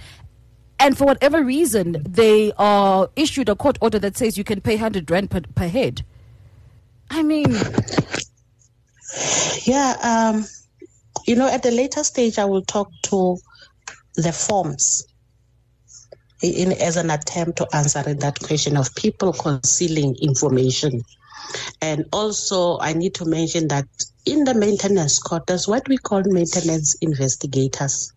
And 0.80 0.96
for 0.96 1.04
whatever 1.04 1.44
reason, 1.44 2.02
they 2.08 2.52
are 2.58 3.10
issued 3.14 3.48
a 3.48 3.54
court 3.54 3.78
order 3.80 3.98
that 3.98 4.16
says 4.16 4.36
you 4.38 4.44
can 4.44 4.60
pay 4.60 4.74
100 4.74 5.10
rand 5.10 5.30
per, 5.30 5.42
per 5.54 5.68
head. 5.68 6.04
I 7.10 7.22
mean, 7.22 7.54
Yeah, 9.64 9.96
um, 10.02 10.46
you 11.26 11.36
know, 11.36 11.48
at 11.48 11.62
the 11.62 11.70
later 11.70 12.04
stage, 12.04 12.38
I 12.38 12.44
will 12.44 12.62
talk 12.62 12.90
to 13.04 13.36
the 14.16 14.32
forms 14.32 15.06
in, 16.42 16.72
as 16.72 16.96
an 16.96 17.10
attempt 17.10 17.58
to 17.58 17.68
answer 17.74 18.02
that 18.02 18.38
question 18.40 18.76
of 18.76 18.94
people 18.94 19.32
concealing 19.32 20.16
information. 20.20 21.02
And 21.82 22.06
also, 22.12 22.78
I 22.78 22.92
need 22.92 23.14
to 23.14 23.24
mention 23.24 23.68
that 23.68 23.86
in 24.24 24.44
the 24.44 24.54
maintenance 24.54 25.18
court, 25.18 25.46
there's 25.46 25.66
what 25.66 25.88
we 25.88 25.98
call 25.98 26.22
maintenance 26.24 26.94
investigators. 27.00 28.12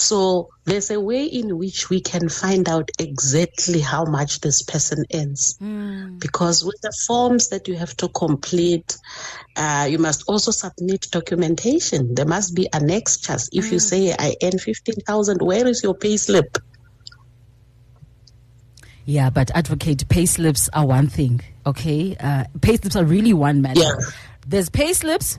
So 0.00 0.48
there's 0.64 0.90
a 0.90 0.98
way 0.98 1.24
in 1.26 1.58
which 1.58 1.90
we 1.90 2.00
can 2.00 2.28
find 2.30 2.68
out 2.68 2.90
exactly 2.98 3.80
how 3.80 4.04
much 4.04 4.40
this 4.40 4.62
person 4.62 5.04
earns. 5.12 5.58
Because 6.18 6.64
with 6.64 6.80
the 6.80 6.92
forms 7.06 7.48
that 7.50 7.68
you 7.68 7.74
have 7.76 7.94
to 7.98 8.08
complete, 8.08 8.96
uh, 9.56 9.86
you 9.90 9.98
must 9.98 10.24
also 10.26 10.52
submit 10.52 11.08
documentation. 11.10 12.14
There 12.14 12.24
must 12.24 12.54
be 12.54 12.66
annexures. 12.72 13.50
If 13.52 13.70
you 13.72 13.78
say, 13.78 14.14
I 14.18 14.36
earn 14.42 14.58
15,000, 14.58 15.42
where 15.42 15.66
is 15.66 15.82
your 15.82 15.94
pay 15.94 16.16
slip? 16.16 16.56
Yeah, 19.04 19.28
but 19.28 19.50
advocate 19.54 20.08
pay 20.08 20.24
slips 20.24 20.70
are 20.72 20.86
one 20.86 21.08
thing, 21.08 21.42
okay? 21.66 22.16
Uh, 22.18 22.44
pay 22.62 22.76
slips 22.76 22.96
are 22.96 23.04
really 23.04 23.34
one 23.34 23.60
matter. 23.60 23.80
Yeah. 23.80 23.92
There's 24.46 24.70
pay 24.70 24.92
slips, 24.94 25.38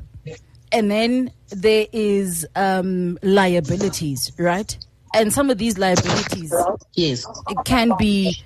and 0.71 0.89
then 0.91 1.31
there 1.49 1.88
is 1.91 2.45
um, 2.55 3.17
liabilities, 3.23 4.31
right? 4.38 4.77
And 5.13 5.34
some 5.34 5.49
of 5.49 5.57
these 5.57 5.77
liabilities 5.77 6.53
Yes. 6.95 7.25
it 7.49 7.57
can 7.65 7.91
be 7.99 8.41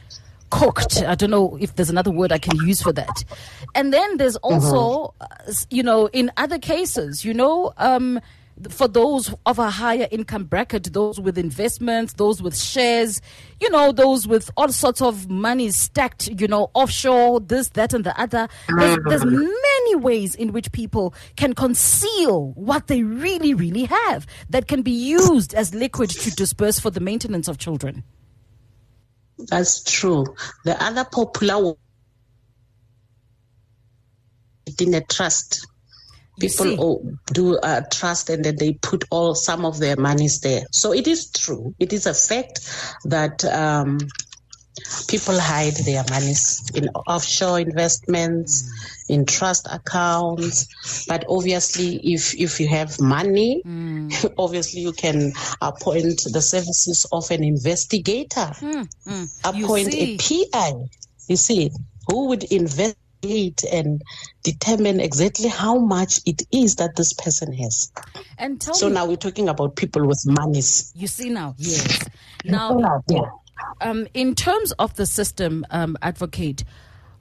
cooked. 0.50 1.04
I 1.04 1.16
don't 1.16 1.30
know 1.32 1.58
if 1.62 1.76
there's 1.76 1.90
another 1.90 2.12
word 2.12 2.32
I 2.32 2.38
can 2.40 2.56
use 2.66 2.82
for 2.82 2.92
that. 2.94 3.24
And 3.76 3.94
then 3.94 4.18
there's 4.18 4.36
also, 4.38 5.14
uh, 5.22 5.28
s- 5.48 5.68
you 5.70 5.84
know, 5.84 6.08
in 6.14 6.32
other 6.38 6.58
cases, 6.58 7.24
you 7.26 7.34
know, 7.34 7.74
um, 7.78 8.20
for 8.70 8.88
those 8.88 9.34
of 9.46 9.60
a 9.60 9.70
higher 9.70 10.08
income 10.12 10.46
bracket, 10.46 10.94
those 10.94 11.20
with 11.20 11.38
investments, 11.38 12.14
those 12.14 12.42
with 12.42 12.58
shares, 12.58 13.22
you 13.60 13.70
know, 13.70 13.92
those 13.92 14.28
with 14.28 14.50
all 14.56 14.70
sorts 14.70 15.02
of 15.02 15.30
money 15.30 15.70
stacked, 15.72 16.28
you 16.28 16.48
know, 16.48 16.72
offshore, 16.74 17.42
this, 17.42 17.70
that, 17.70 17.94
and 17.94 18.06
the 18.06 18.20
other. 18.20 18.48
There's, 18.78 18.98
mm. 18.98 19.10
there's 19.10 19.26
many 19.26 19.96
ways 19.96 20.36
in 20.36 20.54
which 20.54 20.72
people 20.72 21.14
can 21.36 21.54
conceal 21.54 22.52
what 22.54 22.88
they 22.88 23.04
really, 23.04 23.54
really 23.54 23.86
have 23.86 24.26
that 24.50 24.68
can 24.68 24.82
be 24.82 24.92
used 24.92 25.54
as 25.54 25.76
liquid 25.76 26.10
to 26.12 26.32
disperse 26.32 26.80
for 26.80 26.90
the 26.90 27.02
maintenance 27.02 27.48
of 27.48 27.58
children. 27.58 28.04
That's 29.38 29.84
true. 29.84 30.26
The 30.64 30.82
other 30.82 31.04
popular 31.04 31.62
one 31.62 31.76
in 34.80 34.94
a 34.94 35.02
trust. 35.02 35.68
People 36.40 37.18
do 37.34 37.58
a 37.62 37.86
trust 37.92 38.30
and 38.30 38.44
then 38.44 38.56
they 38.58 38.74
put 38.74 39.04
all 39.10 39.36
some 39.36 39.66
of 39.66 39.80
their 39.80 39.96
monies 39.96 40.42
there. 40.42 40.66
So 40.72 40.94
it 40.94 41.08
is 41.08 41.32
true. 41.32 41.74
It 41.80 41.94
is 41.94 42.06
a 42.06 42.14
fact 42.14 42.60
that 43.06 43.46
um, 43.46 44.00
people 45.08 45.40
hide 45.40 45.76
their 45.86 46.04
monies 46.10 46.70
in 46.76 46.90
offshore 46.90 47.60
investments, 47.60 48.70
in 49.10 49.26
trust 49.26 49.68
accounts. 49.72 51.06
But 51.08 51.26
obviously, 51.30 51.96
if 52.14 52.34
if 52.36 52.60
you 52.60 52.68
have 52.68 53.00
money, 53.00 53.62
obviously 54.38 54.82
you 54.82 54.92
can 54.92 55.34
appoint 55.62 56.24
the 56.32 56.42
services 56.42 57.06
of 57.12 57.32
an 57.32 57.44
investigator 57.44 58.52
appoint 59.44 59.94
a. 59.94 60.18
PI, 60.18 60.74
you 61.28 61.38
see, 61.38 61.72
who 62.08 62.28
would 62.28 62.44
investigate 63.26 63.64
and 63.72 64.02
determine 64.44 65.00
exactly 65.00 65.50
how 65.50 65.78
much 65.78 66.20
it 66.26 66.44
is 66.52 66.76
that 66.76 66.96
this 66.96 67.14
person 67.14 67.54
has. 67.54 67.92
And 68.38 68.60
tell 68.62 68.74
So 68.74 68.90
now 68.90 69.06
we're 69.06 69.16
talking 69.18 69.50
about 69.50 69.76
people 69.76 70.06
with 70.08 70.22
monies. 70.26 70.92
you 70.96 71.08
see 71.08 71.30
now, 71.30 71.56
yes. 71.58 72.00
Now, 72.44 73.02
Yeah. 73.10 73.22
um, 73.82 74.08
in 74.14 74.36
terms 74.36 74.72
of 74.74 74.96
the 74.96 75.06
system, 75.06 75.66
um, 75.72 75.98
advocate, 76.02 76.64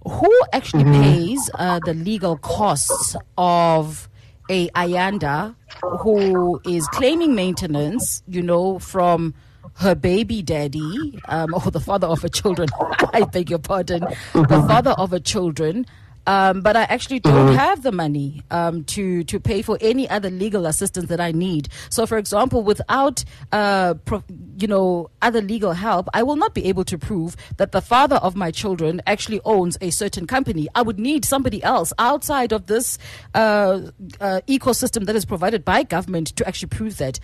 who 0.07 0.31
actually 0.53 0.85
mm-hmm. 0.85 1.03
pays 1.03 1.51
uh, 1.55 1.81
the 1.85 1.95
legal 1.95 2.37
costs 2.37 3.17
of 3.39 4.09
a 4.51 4.69
Ayanda 4.71 5.55
who 6.01 6.61
is 6.67 6.87
claiming 6.89 7.35
maintenance, 7.35 8.23
you 8.29 8.43
know, 8.43 8.79
from 8.79 9.33
her 9.75 9.95
baby 9.95 10.43
daddy, 10.43 11.19
um, 11.29 11.55
or 11.55 11.71
the 11.71 11.81
father 11.81 12.07
of 12.07 12.23
her 12.23 12.29
children. 12.29 12.69
I 13.13 13.25
beg 13.25 13.51
your 13.51 13.59
pardon, 13.59 14.01
the 14.01 14.07
mm-hmm. 14.07 14.69
father 14.69 14.93
of 14.93 15.11
her 15.11 15.21
children. 15.21 15.87
Um, 16.27 16.63
but 16.63 16.77
I 16.77 16.85
actually 16.85 17.21
don't 17.21 17.49
mm-hmm. 17.49 17.57
have 17.57 17.83
the 17.83 17.93
money 17.93 18.43
um, 18.51 18.85
to 18.85 19.25
to 19.25 19.39
pay 19.39 19.61
for 19.61 19.77
any 19.81 20.09
other 20.09 20.31
legal 20.31 20.67
assistance 20.67 21.09
that 21.09 21.21
I 21.21 21.33
need. 21.33 21.69
So, 21.91 22.07
for 22.07 22.17
example, 22.17 22.63
without 22.63 23.25
uh, 23.53 23.95
pro- 24.07 24.25
you 24.59 24.67
know 24.67 25.11
other 25.21 25.43
legal 25.43 25.73
help, 25.73 26.09
I 26.15 26.23
will 26.23 26.37
not 26.37 26.55
be 26.55 26.65
able 26.67 26.85
to 26.85 26.97
prove 26.97 27.37
that 27.59 27.73
the 27.73 27.83
father 27.83 28.17
of 28.17 28.37
my 28.37 28.51
children 28.51 29.03
actually 29.07 29.41
owns 29.45 29.77
a 29.81 29.91
certain 29.91 30.27
company. 30.27 30.67
I 30.75 30.83
would 30.83 30.99
need 30.99 31.27
somebody 31.27 31.63
else 31.63 31.93
outside 31.99 32.53
of 32.53 32.67
this 32.67 32.99
uh, 33.35 33.91
uh, 34.19 34.41
ecosystem 34.49 35.05
that 35.05 35.17
is 35.17 35.27
provided 35.27 35.63
by 35.63 35.83
government 35.83 36.29
to 36.37 36.49
actually 36.49 36.69
prove 36.69 36.97
that 36.97 37.21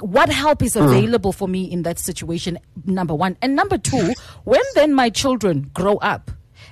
what 0.00 0.28
help 0.28 0.62
is 0.62 0.74
mm. 0.74 0.84
available 0.84 1.32
for 1.32 1.48
me 1.48 1.64
in 1.64 1.82
that 1.82 1.98
situation 1.98 2.58
number 2.86 3.14
one 3.14 3.36
and 3.42 3.54
number 3.54 3.78
two 3.78 4.12
when 4.44 4.62
then 4.74 4.94
my 4.94 5.10
children 5.10 5.70
grow 5.74 5.96
up 5.96 6.30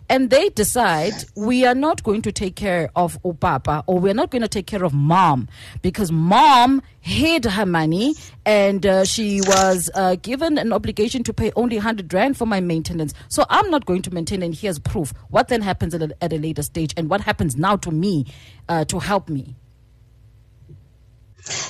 and 0.09 0.31
they 0.31 0.49
decide 0.51 1.13
we 1.37 1.65
are 1.65 1.75
not 1.75 2.03
going 2.03 2.23
to 2.23 2.33
take 2.33 2.57
care 2.57 2.91
of 2.97 3.21
Opapa 3.23 3.83
or 3.87 3.99
we're 3.99 4.15
not 4.15 4.31
going 4.31 4.43
to 4.43 4.49
take 4.49 4.67
care 4.67 4.85
of 4.85 4.93
mom 4.93 5.49
because 5.81 6.11
mom 6.13 6.83
hid 7.01 7.45
her 7.45 7.67
money 7.67 8.15
and 8.45 8.85
uh, 8.85 9.05
she 9.05 9.41
was 9.43 9.91
uh, 9.95 10.17
given 10.17 10.59
an 10.59 10.73
obligation 10.73 11.23
to 11.25 11.33
pay 11.33 11.53
only 11.57 11.77
100 11.77 12.13
rand 12.13 12.37
for 12.37 12.47
my 12.47 12.61
maintenance. 12.61 13.15
So 13.29 13.45
I'm 13.49 13.71
not 13.71 13.87
going 13.87 14.03
to 14.03 14.13
maintain, 14.13 14.43
and 14.43 14.55
here's 14.55 14.79
proof. 14.79 15.13
What 15.31 15.49
then 15.49 15.63
happens 15.63 15.95
at 15.95 16.03
a, 16.03 16.15
at 16.21 16.33
a 16.33 16.39
later 16.39 16.63
stage 16.63 16.93
and 16.97 17.09
what 17.09 17.21
happens 17.21 17.57
now 17.57 17.77
to 17.77 17.91
me 17.91 18.27
uh, 18.69 18.85
to 18.87 18.99
help 18.99 19.29
me? 19.29 19.57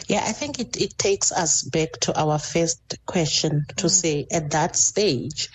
Yeah, 0.08 0.22
I 0.26 0.32
think 0.32 0.58
it, 0.58 0.76
it 0.80 0.98
takes 0.98 1.32
us 1.32 1.62
back 1.62 1.92
to 2.02 2.18
our 2.18 2.38
first 2.38 2.98
question 3.06 3.64
to 3.76 3.86
mm. 3.86 3.90
say 3.90 4.26
at 4.30 4.50
that 4.50 4.76
stage, 4.76 5.48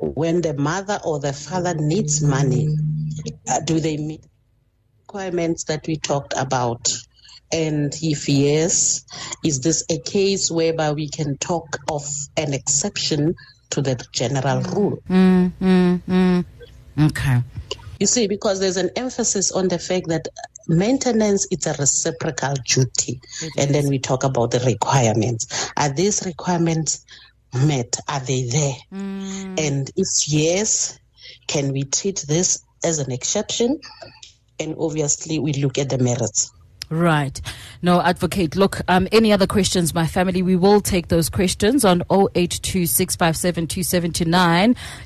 when 0.00 0.40
the 0.40 0.54
mother 0.54 1.00
or 1.04 1.20
the 1.20 1.32
father 1.32 1.74
needs 1.74 2.22
money, 2.22 2.76
uh, 3.48 3.60
do 3.60 3.80
they 3.80 3.96
meet 3.96 4.24
requirements 5.00 5.64
that 5.64 5.86
we 5.86 5.96
talked 5.96 6.34
about? 6.36 6.96
And 7.50 7.94
if 8.02 8.28
yes, 8.28 9.04
is 9.42 9.60
this 9.60 9.84
a 9.90 9.98
case 9.98 10.50
whereby 10.50 10.92
we 10.92 11.08
can 11.08 11.38
talk 11.38 11.78
of 11.90 12.04
an 12.36 12.52
exception 12.52 13.34
to 13.70 13.82
the 13.82 14.02
general 14.12 14.60
rule? 14.62 14.98
Mm, 15.08 15.52
mm, 15.60 16.02
mm. 16.06 16.44
Okay. 17.00 17.42
You 18.00 18.06
see, 18.06 18.28
because 18.28 18.60
there's 18.60 18.76
an 18.76 18.90
emphasis 18.96 19.50
on 19.50 19.68
the 19.68 19.78
fact 19.78 20.08
that 20.08 20.28
maintenance 20.68 21.46
is 21.50 21.66
a 21.66 21.74
reciprocal 21.78 22.54
duty. 22.64 23.20
And 23.56 23.74
then 23.74 23.88
we 23.88 23.98
talk 23.98 24.22
about 24.24 24.50
the 24.50 24.60
requirements. 24.60 25.70
Are 25.76 25.88
these 25.88 26.24
requirements 26.24 27.04
met? 27.54 27.96
Are 28.08 28.20
they 28.20 28.44
there? 28.44 28.76
Mm. 28.92 29.58
And 29.58 29.90
if 29.96 30.28
yes, 30.28 30.98
can 31.46 31.72
we 31.72 31.84
treat 31.84 32.24
this 32.28 32.62
as 32.84 32.98
an 32.98 33.10
exception? 33.10 33.80
And 34.60 34.76
obviously, 34.78 35.38
we 35.38 35.52
look 35.54 35.78
at 35.78 35.88
the 35.88 35.98
merits. 35.98 36.52
Right. 36.90 37.38
No, 37.82 38.00
advocate. 38.00 38.56
Look, 38.56 38.80
um, 38.88 39.08
any 39.12 39.30
other 39.30 39.46
questions, 39.46 39.92
my 39.92 40.06
family? 40.06 40.40
We 40.40 40.56
will 40.56 40.80
take 40.80 41.08
those 41.08 41.28
questions 41.28 41.84
on 41.84 42.02
082 42.10 42.86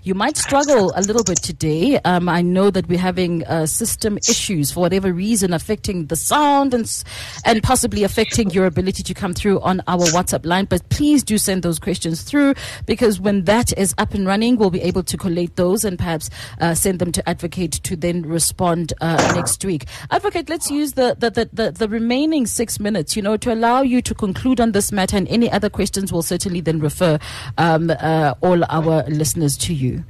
You 0.04 0.14
might 0.14 0.36
struggle 0.36 0.92
a 0.94 1.02
little 1.02 1.24
bit 1.24 1.42
today. 1.42 1.98
Um, 2.04 2.28
I 2.28 2.40
know 2.40 2.70
that 2.70 2.86
we're 2.86 3.00
having 3.00 3.44
uh, 3.46 3.66
system 3.66 4.16
issues 4.18 4.70
for 4.70 4.78
whatever 4.78 5.12
reason 5.12 5.52
affecting 5.52 6.06
the 6.06 6.14
sound 6.14 6.72
and, 6.72 7.04
and 7.44 7.60
possibly 7.64 8.04
affecting 8.04 8.50
your 8.50 8.66
ability 8.66 9.02
to 9.02 9.12
come 9.12 9.34
through 9.34 9.60
on 9.60 9.82
our 9.88 10.06
WhatsApp 10.06 10.46
line. 10.46 10.66
But 10.66 10.88
please 10.88 11.24
do 11.24 11.36
send 11.36 11.64
those 11.64 11.80
questions 11.80 12.22
through 12.22 12.54
because 12.86 13.18
when 13.18 13.42
that 13.44 13.76
is 13.76 13.92
up 13.98 14.14
and 14.14 14.24
running, 14.24 14.56
we'll 14.56 14.70
be 14.70 14.82
able 14.82 15.02
to 15.02 15.16
collate 15.16 15.56
those 15.56 15.84
and 15.84 15.98
perhaps 15.98 16.30
uh, 16.60 16.74
send 16.74 17.00
them 17.00 17.10
to 17.10 17.28
advocate 17.28 17.72
to 17.82 17.96
then 17.96 18.22
respond 18.22 18.92
uh, 19.00 19.32
next 19.34 19.64
week. 19.64 19.86
Advocate, 20.12 20.48
let's 20.48 20.70
use 20.70 20.92
the, 20.92 21.16
the, 21.18 21.30
the, 21.30 21.50
the 21.52 21.71
the 21.74 21.88
remaining 21.88 22.46
six 22.46 22.78
minutes, 22.78 23.16
you 23.16 23.22
know, 23.22 23.36
to 23.36 23.52
allow 23.52 23.82
you 23.82 24.02
to 24.02 24.14
conclude 24.14 24.60
on 24.60 24.72
this 24.72 24.92
matter 24.92 25.16
and 25.16 25.28
any 25.28 25.50
other 25.50 25.70
questions, 25.70 26.12
we'll 26.12 26.22
certainly 26.22 26.60
then 26.60 26.80
refer 26.80 27.18
um, 27.58 27.90
uh, 27.90 28.34
all 28.40 28.64
our 28.68 29.04
listeners 29.04 29.56
to 29.58 29.74
you. 29.74 30.04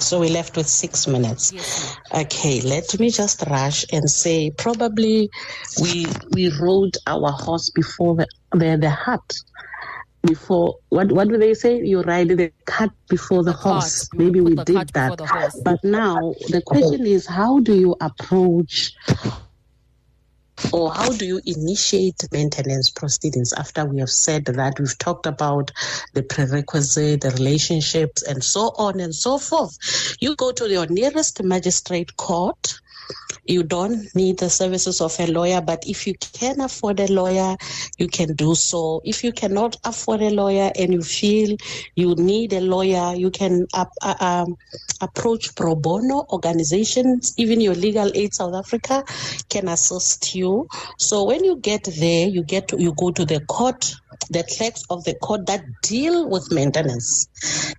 So 0.00 0.18
we're 0.18 0.32
left 0.32 0.56
with 0.56 0.68
six 0.68 1.06
minutes. 1.06 1.52
Yes. 1.52 1.96
Okay, 2.12 2.60
let 2.62 2.98
me 2.98 3.10
just 3.10 3.46
rush 3.46 3.84
and 3.92 4.10
say 4.10 4.50
probably 4.50 5.30
we 5.80 6.06
we 6.32 6.50
rode 6.60 6.96
our 7.06 7.30
horse 7.30 7.70
before 7.70 8.16
the 8.16 8.26
the, 8.50 8.76
the 8.76 8.90
hut. 8.90 9.34
Before 10.22 10.78
what 10.88 11.12
what 11.12 11.28
do 11.28 11.38
they 11.38 11.54
say? 11.54 11.80
You 11.80 12.02
ride 12.02 12.28
the 12.28 12.50
cart 12.64 12.90
before 13.08 13.44
the, 13.44 13.52
the 13.52 13.56
horse. 13.56 14.08
Cart. 14.08 14.18
Maybe 14.20 14.40
we 14.40 14.56
did 14.56 14.88
that. 14.94 15.16
But 15.62 15.84
now 15.84 16.34
the 16.48 16.62
question 16.66 17.06
is 17.06 17.26
how 17.26 17.60
do 17.60 17.74
you 17.78 17.94
approach 18.00 18.94
or 20.74 20.92
how 20.92 21.08
do 21.12 21.24
you 21.24 21.40
initiate 21.46 22.20
maintenance 22.32 22.90
proceedings 22.90 23.52
after 23.52 23.84
we 23.84 24.00
have 24.00 24.10
said 24.10 24.44
that 24.46 24.80
we've 24.80 24.98
talked 24.98 25.24
about 25.24 25.70
the 26.14 26.22
prerequisite, 26.24 27.20
the 27.20 27.30
relationships, 27.30 28.22
and 28.22 28.42
so 28.42 28.72
on 28.76 28.98
and 28.98 29.14
so 29.14 29.38
forth? 29.38 30.16
You 30.18 30.34
go 30.34 30.50
to 30.50 30.68
your 30.68 30.86
nearest 30.86 31.40
magistrate 31.44 32.16
court 32.16 32.80
you 33.46 33.62
don't 33.62 34.14
need 34.14 34.38
the 34.38 34.50
services 34.50 35.00
of 35.00 35.18
a 35.20 35.26
lawyer, 35.26 35.60
but 35.60 35.84
if 35.86 36.06
you 36.06 36.14
can 36.14 36.60
afford 36.60 37.00
a 37.00 37.06
lawyer, 37.12 37.56
you 37.98 38.08
can 38.08 38.34
do 38.34 38.54
so. 38.54 39.00
If 39.04 39.24
you 39.24 39.32
cannot 39.32 39.76
afford 39.84 40.22
a 40.22 40.30
lawyer 40.30 40.70
and 40.78 40.92
you 40.92 41.02
feel 41.02 41.56
you 41.96 42.14
need 42.14 42.52
a 42.52 42.60
lawyer, 42.60 43.14
you 43.14 43.30
can 43.30 43.66
uh, 43.74 43.86
um, 44.20 44.56
approach 45.00 45.54
pro 45.54 45.74
bono 45.74 46.26
organizations. 46.30 47.34
Even 47.36 47.60
your 47.60 47.74
Legal 47.74 48.10
Aid 48.14 48.34
South 48.34 48.54
Africa 48.54 49.04
can 49.48 49.68
assist 49.68 50.34
you. 50.34 50.68
So 50.98 51.24
when 51.24 51.44
you 51.44 51.56
get 51.56 51.84
there, 51.98 52.28
you 52.28 52.42
get 52.44 52.68
to, 52.68 52.80
you 52.80 52.94
go 52.96 53.10
to 53.12 53.24
the 53.24 53.40
court 53.40 53.94
the 54.30 54.44
clerks 54.56 54.82
of 54.90 55.04
the 55.04 55.14
court 55.14 55.46
that 55.46 55.64
deal 55.82 56.28
with 56.28 56.52
maintenance. 56.52 57.28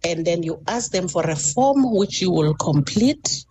And 0.04 0.26
then 0.26 0.43
you 0.43 0.62
ask 0.67 0.91
them 0.91 1.08
for 1.08 1.24
a 1.24 1.36
form 1.36 1.95
which 1.95 2.21
you 2.21 2.32
will 2.32 2.54
complete. 2.54 3.45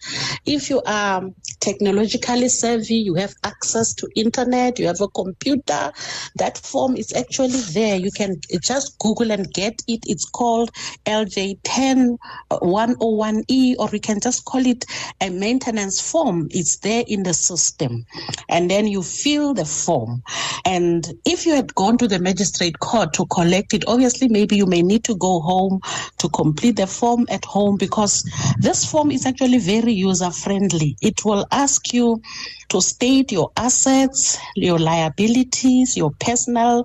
If 0.47 0.71
you 0.71 0.83
are 0.87 1.23
technologically 1.61 2.49
savvy, 2.49 2.97
you 2.97 3.15
have 3.15 3.35
access 3.43 3.95
to 3.95 4.09
internet, 4.15 4.79
you 4.79 4.87
have 4.87 5.01
a 5.01 5.09
computer, 5.09 5.93
that 6.37 6.59
form 6.59 6.97
is 6.97 7.13
actually 7.15 7.61
there. 7.73 7.97
You 7.97 8.11
can 8.11 8.41
just 8.63 8.99
Google 8.99 9.33
and 9.33 9.53
get 9.53 9.83
it. 9.87 10.01
It's 10.07 10.29
called 10.29 10.71
LJ10 11.07 12.19
101E, 12.51 13.75
uh, 13.75 13.83
or 13.83 13.89
you 13.93 14.01
can 14.01 14.21
just 14.21 14.45
call 14.45 14.67
it 14.67 14.85
a 15.21 15.31
maintenance 15.31 16.01
form. 16.01 16.49
It's 16.51 16.79
there 16.79 17.05
in 17.07 17.23
the 17.23 17.35
system. 17.35 18.05
And 18.49 18.71
then 18.71 18.87
you 18.87 19.03
fill 19.03 19.55
the 19.55 19.65
form. 19.65 20.23
And 20.65 21.07
if 21.25 21.47
you 21.47 21.55
had 21.55 21.75
gone 21.75 21.99
to 21.99 22.09
the 22.09 22.19
magistrate 22.19 22.74
court 22.81 23.13
to 23.15 23.27
collect 23.27 23.75
it, 23.75 23.85
obviously 23.87 24.29
maybe 24.29 24.57
you 24.57 24.67
may 24.67 24.83
need 24.83 25.05
to 25.05 25.17
go 25.17 25.41
home 25.41 25.81
to 26.19 26.29
complete 26.31 26.77
the 26.77 26.87
form 26.87 27.27
at 27.31 27.45
home 27.45 27.77
because 27.77 28.23
this 28.59 28.85
form 28.85 29.11
is 29.11 29.27
actually 29.27 29.59
very 29.59 29.93
user 29.93 30.31
friendly. 30.31 30.97
It 31.01 31.25
will 31.25 31.47
ask 31.51 31.93
you 31.93 32.21
to 32.69 32.81
state 32.81 33.33
your 33.33 33.51
assets, 33.57 34.39
your 34.57 34.79
liabilities, 34.79 35.97
your 35.97 36.11
personal 36.21 36.85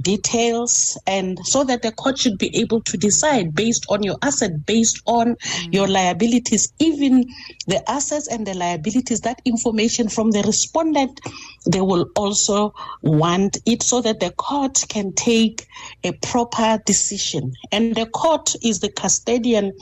details, 0.00 0.98
and 1.06 1.38
so 1.44 1.64
that 1.64 1.82
the 1.82 1.92
court 1.92 2.18
should 2.18 2.38
be 2.38 2.54
able 2.56 2.80
to 2.82 2.96
decide 2.96 3.54
based 3.54 3.86
on 3.88 4.02
your 4.02 4.16
asset, 4.22 4.66
based 4.66 5.02
on 5.06 5.36
mm-hmm. 5.36 5.72
your 5.72 5.88
liabilities, 5.88 6.72
even 6.78 7.28
the 7.66 7.82
assets 7.90 8.28
and 8.28 8.46
the 8.46 8.54
liabilities, 8.54 9.20
that 9.20 9.40
information 9.44 10.08
from 10.08 10.30
the 10.30 10.42
respondent, 10.42 11.20
they 11.66 11.80
will 11.80 12.08
also 12.16 12.74
want 13.02 13.58
it 13.66 13.82
so 13.82 14.00
that 14.00 14.20
the 14.20 14.30
court 14.30 14.84
can 14.88 15.12
take 15.12 15.66
a 16.04 16.12
proper 16.12 16.78
decision. 16.84 17.52
And 17.72 17.94
the 17.94 18.06
court 18.06 18.54
is 18.62 18.80
the 18.80 18.90
custodian 18.90 19.72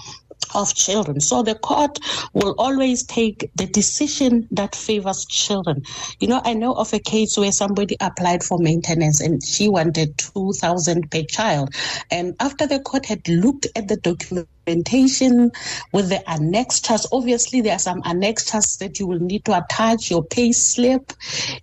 of 0.55 0.75
children. 0.75 1.21
So 1.21 1.43
the 1.43 1.55
court 1.55 1.99
will 2.33 2.55
always 2.59 3.05
take 3.05 3.51
the 3.55 3.67
decision 3.67 4.49
that 4.53 4.75
favors 4.75 5.27
children. 5.27 5.83
You 6.21 6.29
know, 6.29 6.41
I 6.45 6.55
know 6.55 6.75
of 6.75 6.93
a 6.93 6.99
case 6.99 7.37
where 7.37 7.53
somebody 7.53 7.97
applied 8.01 8.43
for 8.43 8.59
maintenance 8.59 9.21
and 9.21 9.43
she 9.43 9.69
wanted 9.69 10.19
2000 10.19 11.11
per 11.11 11.23
child. 11.25 11.75
And 12.11 12.35
after 12.41 12.67
the 12.67 12.81
court 12.81 13.07
had 13.07 13.29
looked 13.29 13.67
at 13.77 13.89
the 13.89 13.97
document 13.97 14.49
documentation 14.69 15.51
with 15.93 16.09
the 16.09 16.31
annexures. 16.31 17.07
Obviously, 17.13 17.61
there 17.61 17.75
are 17.75 17.79
some 17.79 18.03
annexures 18.05 18.77
that 18.79 18.99
you 18.99 19.07
will 19.07 19.21
need 19.21 19.45
to 19.47 19.57
attach 19.57 20.11
your 20.11 20.23
pay 20.23 20.53
slip. 20.53 21.13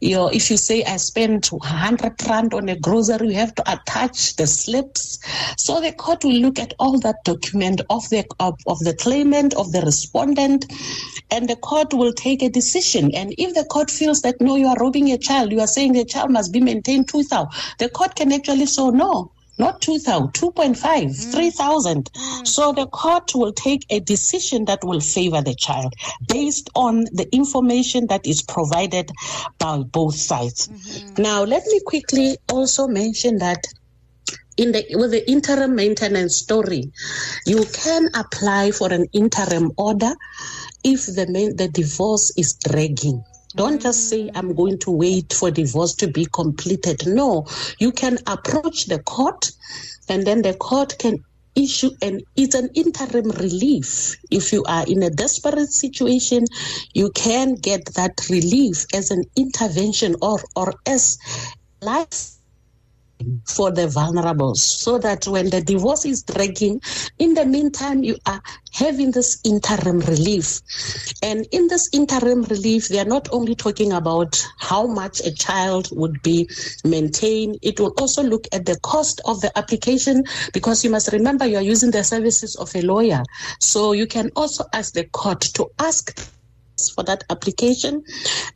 Your, 0.02 0.34
if 0.34 0.50
you 0.50 0.58
say 0.58 0.84
I 0.84 0.98
spent 0.98 1.52
100 1.52 2.13
rand 2.28 2.54
on 2.54 2.70
a 2.70 2.80
grocery, 2.80 3.28
you 3.28 3.34
have 3.36 3.54
to 3.56 3.72
attach 3.72 4.36
the 4.38 4.48
slips. 4.48 5.20
So 5.58 5.80
the 5.82 5.91
court 5.91 6.24
will 6.24 6.34
look 6.34 6.60
at 6.60 6.74
all 6.80 7.00
that 7.00 7.24
document 7.24 7.82
of 7.89 8.10
the 8.10 8.26
of, 8.39 8.56
of 8.68 8.80
the 8.80 8.96
claimant, 8.96 9.54
of 9.54 9.72
the 9.72 9.82
respondent, 9.82 10.65
and 11.32 11.48
the 11.48 11.56
court 11.56 11.94
will 11.94 12.13
take 12.13 12.41
a 12.41 12.50
decision. 12.50 13.12
And 13.13 13.34
if 13.38 13.54
the 13.54 13.65
court 13.65 13.91
feels 13.91 14.22
that 14.22 14.41
no, 14.41 14.56
you 14.56 14.68
are 14.68 14.78
robbing 14.78 15.12
a 15.12 15.18
child, 15.18 15.52
you 15.52 15.60
are 15.60 15.68
saying 15.68 15.94
the 15.94 16.06
child 16.06 16.32
must 16.32 16.52
be 16.52 16.60
maintained 16.60 17.08
2,000, 17.10 17.48
the 17.80 17.89
court 17.89 18.15
can 18.15 18.32
actually 18.32 18.65
say 18.65 18.89
no 18.89 19.32
not 19.58 19.82
2,000, 19.82 20.34
2.5, 20.34 20.76
mm. 20.76 21.32
3,000. 21.32 22.12
Mm. 22.12 22.48
So 22.48 22.74
the 22.74 22.88
court 22.88 23.34
will 23.36 23.54
take 23.54 23.86
a 23.89 24.00
decision 24.00 24.65
that 24.65 24.84
will 24.84 25.00
favor 25.00 25.41
the 25.41 25.56
child 25.56 25.94
based 26.28 26.70
on 26.76 27.06
the 27.06 27.28
information 27.32 28.08
that 28.08 28.26
is 28.26 28.41
provided 28.41 29.12
by 29.58 29.78
both 29.78 30.15
sides. 30.15 30.68
Mm-hmm. 30.68 31.22
Now, 31.22 31.44
let 31.44 31.65
me 31.65 31.82
quickly 31.86 32.38
also 32.52 32.88
mention 32.88 33.38
that 33.39 33.65
in 34.58 34.72
the 34.72 34.86
with 34.96 35.12
the 35.12 35.30
interim 35.30 35.76
maintenance 35.76 36.36
story, 36.36 36.91
you 37.46 37.65
can 37.74 38.10
apply 38.13 38.72
for 38.72 38.91
an 38.91 39.06
interim 39.12 39.72
order 39.78 40.13
if 40.84 41.06
the 41.08 41.28
main, 41.28 41.56
the 41.56 41.68
divorce 41.68 42.32
is 42.38 42.54
dragging. 42.54 43.24
Don't 43.56 43.82
just 43.82 44.10
say, 44.10 44.30
I'm 44.36 44.54
going 44.54 44.80
to 44.80 44.91
wait 44.91 45.34
for 45.34 45.50
divorce 45.50 45.96
to 45.96 46.08
be 46.08 46.26
completed. 46.26 47.08
No, 47.08 47.48
you 47.80 47.91
can 47.91 48.18
approach 48.28 48.86
the 48.86 49.00
court 49.00 49.52
and 50.10 50.28
then 50.28 50.41
the 50.41 50.54
court 50.54 50.96
can 51.00 51.24
issue 51.56 51.91
and 52.02 52.22
it's 52.36 52.54
an 52.54 52.70
interim 52.74 53.32
relief. 53.32 54.18
If 54.30 54.52
you 54.52 54.63
are 54.65 54.86
in 54.86 55.02
a 55.04 55.10
desperate 55.10 55.72
situation, 55.72 56.46
you 56.94 57.12
can 57.12 57.56
get 57.56 57.86
that 57.94 58.28
relief 58.30 58.86
as 58.94 59.10
an 59.10 59.24
intervention 59.38 60.15
or, 60.22 60.39
or 60.56 60.74
as 60.86 61.18
life 61.82 62.32
for 63.45 63.71
the 63.71 63.88
vulnerable 63.88 64.55
so 64.55 64.97
that 64.97 65.27
when 65.27 65.49
the 65.49 65.61
divorce 65.61 66.05
is 66.05 66.23
dragging, 66.23 66.81
in 67.19 67.33
the 67.33 67.45
meantime, 67.45 68.03
you 68.03 68.17
are 68.25 68.41
having 68.73 69.11
this 69.11 69.39
interim 69.43 69.99
relief. 70.01 70.61
And 71.23 71.47
in 71.51 71.67
this 71.67 71.89
interim 71.93 72.43
relief, 72.43 72.88
they 72.88 72.99
are 72.99 73.05
not 73.05 73.29
only 73.31 73.55
talking 73.55 73.93
about 73.93 74.45
how 74.59 74.88
much 74.88 75.21
a 75.21 75.33
child 75.33 75.89
would 75.91 76.21
be 76.21 76.49
maintained, 76.83 77.59
it 77.61 77.79
will 77.79 77.93
also 77.99 78.23
look 78.23 78.47
at 78.51 78.65
the 78.65 78.79
cost 78.81 79.21
of 79.25 79.41
the 79.41 79.57
application 79.57 80.23
because 80.53 80.83
you 80.83 80.89
must 80.89 81.11
remember 81.11 81.45
you 81.45 81.57
are 81.57 81.61
using 81.61 81.91
the 81.91 82.03
services 82.03 82.55
of 82.55 82.75
a 82.75 82.81
lawyer. 82.81 83.23
So 83.59 83.93
you 83.93 84.07
can 84.07 84.31
also 84.35 84.65
ask 84.73 84.93
the 84.93 85.05
court 85.05 85.41
to 85.41 85.69
ask 85.79 86.31
for 86.95 87.03
that 87.03 87.23
application. 87.29 88.03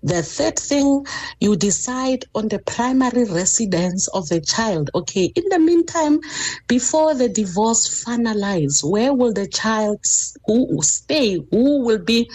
The 0.04 0.22
third 0.24 0.58
thing, 0.60 1.06
you 1.40 1.56
decide 1.56 2.26
on 2.36 2.48
the 2.48 2.60
primary 2.60 3.26
residence 3.26 4.08
of 4.10 4.28
the 4.30 4.42
child. 4.42 4.90
Okay, 4.94 5.32
in 5.36 5.44
the 5.50 5.60
meantime, 5.60 6.20
before 6.68 7.14
the 7.16 7.30
divorce 7.30 8.04
finalize, 8.04 8.84
where 8.84 9.14
will 9.14 9.34
the 9.34 9.48
child 9.48 10.00
who 10.46 10.82
stay? 10.82 11.40
Who 11.52 11.84
will 11.84 12.00
be 12.00 12.30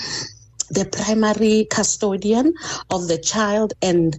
the 0.74 0.84
primary 0.84 1.66
custodian 1.70 2.54
of 2.90 3.08
the 3.08 3.18
child. 3.18 3.74
And 3.82 4.16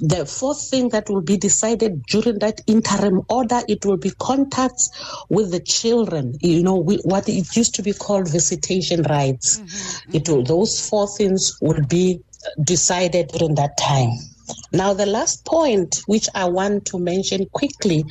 the 0.00 0.26
fourth 0.26 0.68
thing 0.68 0.90
that 0.90 1.08
will 1.08 1.22
be 1.22 1.36
decided 1.36 2.04
during 2.04 2.38
that 2.40 2.60
interim 2.66 3.22
order, 3.28 3.60
it 3.68 3.84
will 3.84 3.96
be 3.96 4.10
contacts 4.18 4.90
with 5.28 5.50
the 5.50 5.60
children. 5.60 6.34
You 6.40 6.62
know, 6.62 6.76
we, 6.76 6.96
what 7.04 7.28
it 7.28 7.56
used 7.56 7.74
to 7.76 7.82
be 7.82 7.92
called 7.92 8.30
visitation 8.30 9.02
rights. 9.02 9.58
Mm-hmm. 9.58 10.16
It 10.16 10.28
will, 10.28 10.42
those 10.42 10.88
four 10.88 11.08
things 11.08 11.58
will 11.60 11.84
be 11.86 12.20
decided 12.62 13.28
during 13.28 13.54
that 13.56 13.76
time. 13.78 14.10
Now, 14.72 14.94
the 14.94 15.06
last 15.06 15.44
point 15.44 16.02
which 16.06 16.28
I 16.34 16.46
want 16.46 16.86
to 16.86 16.98
mention 16.98 17.46
quickly 17.46 18.04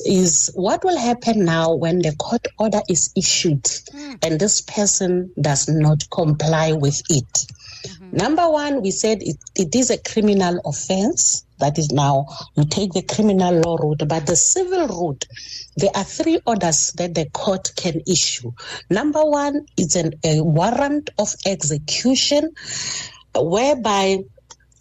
is 0.00 0.50
what 0.54 0.84
will 0.84 0.98
happen 0.98 1.44
now 1.44 1.74
when 1.74 2.00
the 2.00 2.14
court 2.16 2.46
order 2.58 2.80
is 2.88 3.12
issued 3.16 3.64
mm. 3.64 4.18
and 4.22 4.40
this 4.40 4.60
person 4.60 5.32
does 5.40 5.68
not 5.68 6.08
comply 6.10 6.72
with 6.72 7.02
it. 7.08 7.46
Mm-hmm. 7.86 8.16
Number 8.16 8.50
one, 8.50 8.82
we 8.82 8.90
said 8.90 9.22
it, 9.22 9.36
it 9.54 9.74
is 9.74 9.90
a 9.90 9.98
criminal 9.98 10.60
offense. 10.64 11.44
That 11.58 11.78
is 11.78 11.90
now 11.90 12.26
you 12.54 12.64
take 12.64 12.92
the 12.92 13.02
criminal 13.02 13.60
law 13.60 13.76
route, 13.76 14.06
but 14.06 14.26
the 14.26 14.36
civil 14.36 14.86
route, 14.86 15.26
there 15.76 15.90
are 15.94 16.04
three 16.04 16.40
orders 16.46 16.92
that 16.98 17.14
the 17.14 17.28
court 17.30 17.72
can 17.76 18.00
issue. 18.06 18.52
Number 18.90 19.24
one 19.24 19.66
is 19.76 19.96
an, 19.96 20.14
a 20.24 20.40
warrant 20.40 21.10
of 21.18 21.34
execution, 21.46 22.52
whereby 23.34 24.18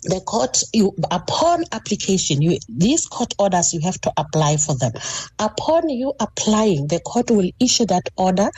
the 0.04 0.22
court 0.22 0.62
you 0.74 0.94
upon 1.12 1.64
application 1.72 2.42
you 2.42 2.58
these 2.70 3.08
court 3.08 3.34
orders 3.40 3.74
you 3.74 3.80
have 3.82 4.00
to 4.00 4.12
apply 4.18 4.56
for 4.58 4.76
them 4.76 4.92
upon 5.40 5.90
you 5.90 6.14
applying 6.20 6.88
the 6.88 7.00
court 7.00 7.32
will 7.32 7.50
issue 7.60 7.86
that 7.86 8.08
order 8.16 8.50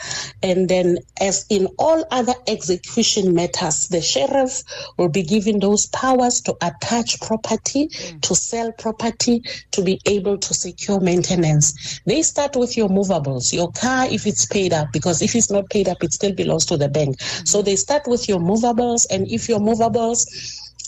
and 0.42 0.68
then 0.68 0.98
as 1.20 1.46
in 1.48 1.66
all 1.78 2.04
other 2.10 2.34
execution 2.46 3.34
matters 3.34 3.88
the 3.88 4.02
sheriff 4.02 4.62
will 4.98 5.08
be 5.08 5.22
given 5.22 5.58
those 5.58 5.86
powers 5.86 6.40
to 6.42 6.54
attach 6.60 7.18
property 7.20 7.88
mm. 7.88 8.20
to 8.20 8.34
sell 8.34 8.70
property 8.72 9.42
to 9.70 9.82
be 9.82 9.98
able 10.06 10.36
to 10.36 10.52
secure 10.52 11.00
maintenance 11.00 12.00
they 12.04 12.22
start 12.22 12.54
with 12.54 12.76
your 12.76 12.88
movables 12.88 13.52
your 13.52 13.72
car 13.72 14.06
if 14.10 14.26
it's 14.26 14.44
paid 14.46 14.72
up 14.72 14.88
because 14.92 15.22
if 15.22 15.34
it's 15.34 15.50
not 15.50 15.68
paid 15.70 15.88
up 15.88 16.02
it 16.04 16.12
still 16.12 16.34
belongs 16.34 16.66
to 16.66 16.76
the 16.76 16.88
bank 16.88 17.16
mm. 17.16 17.48
so 17.48 17.62
they 17.62 17.76
start 17.76 18.02
with 18.06 18.28
your 18.28 18.40
movables 18.40 19.06
and 19.06 19.26
if 19.28 19.48
your 19.48 19.58
movables 19.58 20.26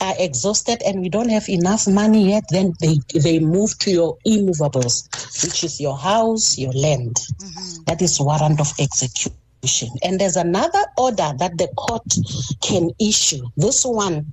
are 0.02 0.14
exhausted 0.18 0.82
and 0.84 1.00
we 1.00 1.08
don't 1.08 1.28
have 1.28 1.48
enough 1.48 1.86
money 1.86 2.30
yet, 2.30 2.44
then 2.50 2.74
they, 2.80 2.98
they 3.14 3.38
move 3.38 3.78
to 3.78 3.90
your 3.90 4.18
immovables, 4.26 5.08
which 5.44 5.62
is 5.64 5.80
your 5.80 5.96
house, 5.96 6.58
your 6.58 6.72
land. 6.72 7.14
Mm-hmm. 7.14 7.84
That 7.84 8.02
is 8.02 8.20
warrant 8.20 8.60
of 8.60 8.72
execution. 8.78 9.90
And 10.02 10.20
there's 10.20 10.36
another 10.36 10.84
order 10.98 11.32
that 11.38 11.56
the 11.56 11.68
court 11.76 12.02
can 12.62 12.90
issue. 13.00 13.44
This 13.56 13.84
one 13.84 14.26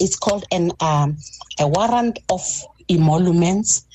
is 0.00 0.16
called 0.16 0.44
an 0.50 0.72
um, 0.80 1.16
a 1.60 1.68
warrant 1.68 2.18
of 2.28 2.42
emoluments. 2.92 3.86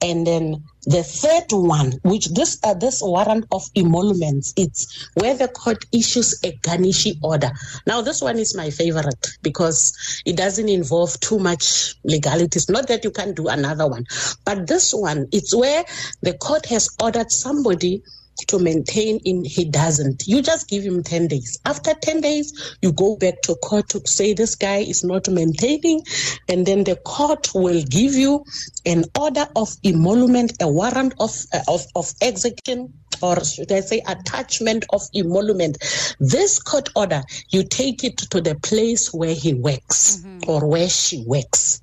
And 0.00 0.26
then 0.26 0.64
the 0.86 1.02
third 1.02 1.46
one, 1.50 1.92
which 2.02 2.26
this 2.28 2.58
uh, 2.62 2.74
this 2.74 3.00
warrant 3.02 3.46
of 3.50 3.64
emoluments, 3.74 4.52
it's 4.56 5.08
where 5.14 5.36
the 5.36 5.48
court 5.48 5.84
issues 5.92 6.38
a 6.44 6.52
garnishee 6.58 7.18
order. 7.22 7.50
Now, 7.86 8.02
this 8.02 8.20
one 8.20 8.38
is 8.38 8.54
my 8.54 8.70
favorite 8.70 9.26
because 9.42 10.22
it 10.26 10.36
doesn't 10.36 10.68
involve 10.68 11.18
too 11.20 11.38
much 11.38 11.94
legalities. 12.04 12.68
Not 12.68 12.88
that 12.88 13.04
you 13.04 13.10
can't 13.10 13.34
do 13.34 13.48
another 13.48 13.86
one, 13.86 14.04
but 14.44 14.66
this 14.66 14.92
one, 14.92 15.28
it's 15.32 15.54
where 15.54 15.84
the 16.22 16.34
court 16.34 16.66
has 16.66 16.90
ordered 17.02 17.30
somebody 17.30 18.02
to 18.48 18.58
maintain 18.58 19.18
in 19.24 19.44
he 19.44 19.64
doesn't. 19.64 20.26
You 20.26 20.42
just 20.42 20.68
give 20.68 20.82
him 20.82 21.02
10 21.02 21.28
days. 21.28 21.58
After 21.64 21.94
10 21.94 22.20
days, 22.20 22.76
you 22.82 22.92
go 22.92 23.16
back 23.16 23.42
to 23.42 23.54
court 23.56 23.88
to 23.90 24.00
say 24.06 24.34
this 24.34 24.54
guy 24.54 24.78
is 24.78 25.04
not 25.04 25.28
maintaining, 25.28 26.02
and 26.48 26.66
then 26.66 26.84
the 26.84 26.96
court 26.96 27.48
will 27.54 27.82
give 27.82 28.14
you 28.14 28.44
an 28.86 29.04
order 29.18 29.46
of 29.56 29.76
emolument, 29.84 30.52
a 30.60 30.68
warrant 30.68 31.14
of, 31.20 31.30
uh, 31.52 31.60
of, 31.68 31.86
of 31.94 32.12
execution 32.20 32.92
or 33.22 33.42
should 33.44 33.70
I 33.70 33.80
say 33.80 34.02
attachment 34.06 34.84
of 34.92 35.02
emolument. 35.14 35.78
This 36.18 36.58
court 36.58 36.90
order, 36.94 37.22
you 37.50 37.64
take 37.64 38.04
it 38.04 38.18
to 38.18 38.40
the 38.40 38.54
place 38.56 39.14
where 39.14 39.34
he 39.34 39.54
works 39.54 40.18
mm-hmm. 40.18 40.50
or 40.50 40.66
where 40.66 40.88
she 40.88 41.24
works. 41.26 41.80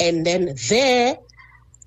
And 0.00 0.24
then 0.24 0.54
there 0.68 1.18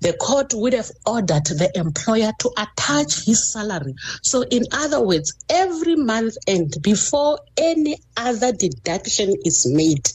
the 0.02 0.12
court 0.14 0.52
would 0.52 0.72
have 0.72 0.90
ordered 1.06 1.46
the 1.46 1.70
employer 1.76 2.32
to 2.40 2.50
attach 2.58 3.24
his 3.24 3.52
salary. 3.52 3.94
So, 4.22 4.42
in 4.42 4.64
other 4.72 5.00
words, 5.00 5.32
every 5.48 5.94
month 5.94 6.36
end, 6.46 6.76
before 6.82 7.38
any 7.56 7.98
other 8.16 8.52
deduction 8.52 9.32
is 9.44 9.64
made, 9.64 10.10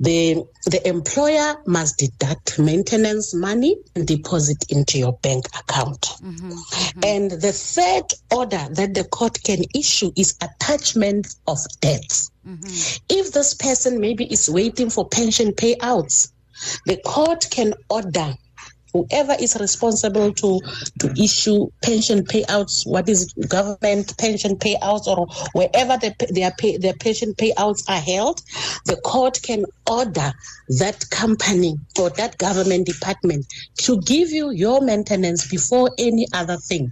the 0.00 0.44
the 0.64 0.88
employer 0.88 1.56
must 1.66 1.98
deduct 1.98 2.58
maintenance 2.58 3.34
money 3.34 3.76
and 3.94 4.06
deposit 4.06 4.64
into 4.70 4.98
your 4.98 5.12
bank 5.12 5.46
account. 5.58 6.02
Mm-hmm, 6.22 6.50
mm-hmm. 6.50 7.00
And 7.04 7.30
the 7.30 7.52
third 7.52 8.04
order 8.32 8.68
that 8.70 8.94
the 8.94 9.04
court 9.04 9.42
can 9.42 9.64
issue 9.74 10.12
is 10.16 10.38
attachment 10.40 11.26
of 11.46 11.58
debts. 11.80 12.30
Mm-hmm. 12.46 13.04
If 13.08 13.32
this 13.32 13.52
person 13.54 14.00
maybe 14.00 14.24
is 14.24 14.48
waiting 14.48 14.88
for 14.88 15.08
pension 15.08 15.52
payouts, 15.52 16.32
the 16.86 16.96
court 17.04 17.48
can 17.50 17.74
order 17.90 18.36
whoever 18.98 19.34
is 19.38 19.56
responsible 19.60 20.32
to 20.34 20.60
to 21.00 21.22
issue 21.22 21.68
pension 21.82 22.24
payouts, 22.24 22.86
what 22.86 23.08
is 23.08 23.32
it, 23.36 23.48
government 23.48 24.16
pension 24.18 24.56
payouts, 24.56 25.06
or 25.06 25.26
wherever 25.52 25.96
the, 25.98 26.14
their 26.30 26.52
pay, 26.58 26.76
their 26.76 26.94
pension 26.94 27.34
payouts 27.34 27.88
are 27.88 28.00
held, 28.00 28.40
the 28.86 28.96
court 28.96 29.40
can 29.42 29.64
order 29.88 30.32
that 30.78 31.08
company 31.10 31.76
or 31.98 32.10
that 32.10 32.38
government 32.38 32.86
department 32.86 33.46
to 33.76 34.00
give 34.02 34.30
you 34.30 34.50
your 34.50 34.80
maintenance 34.80 35.48
before 35.48 35.90
any 35.98 36.26
other 36.32 36.56
thing. 36.56 36.90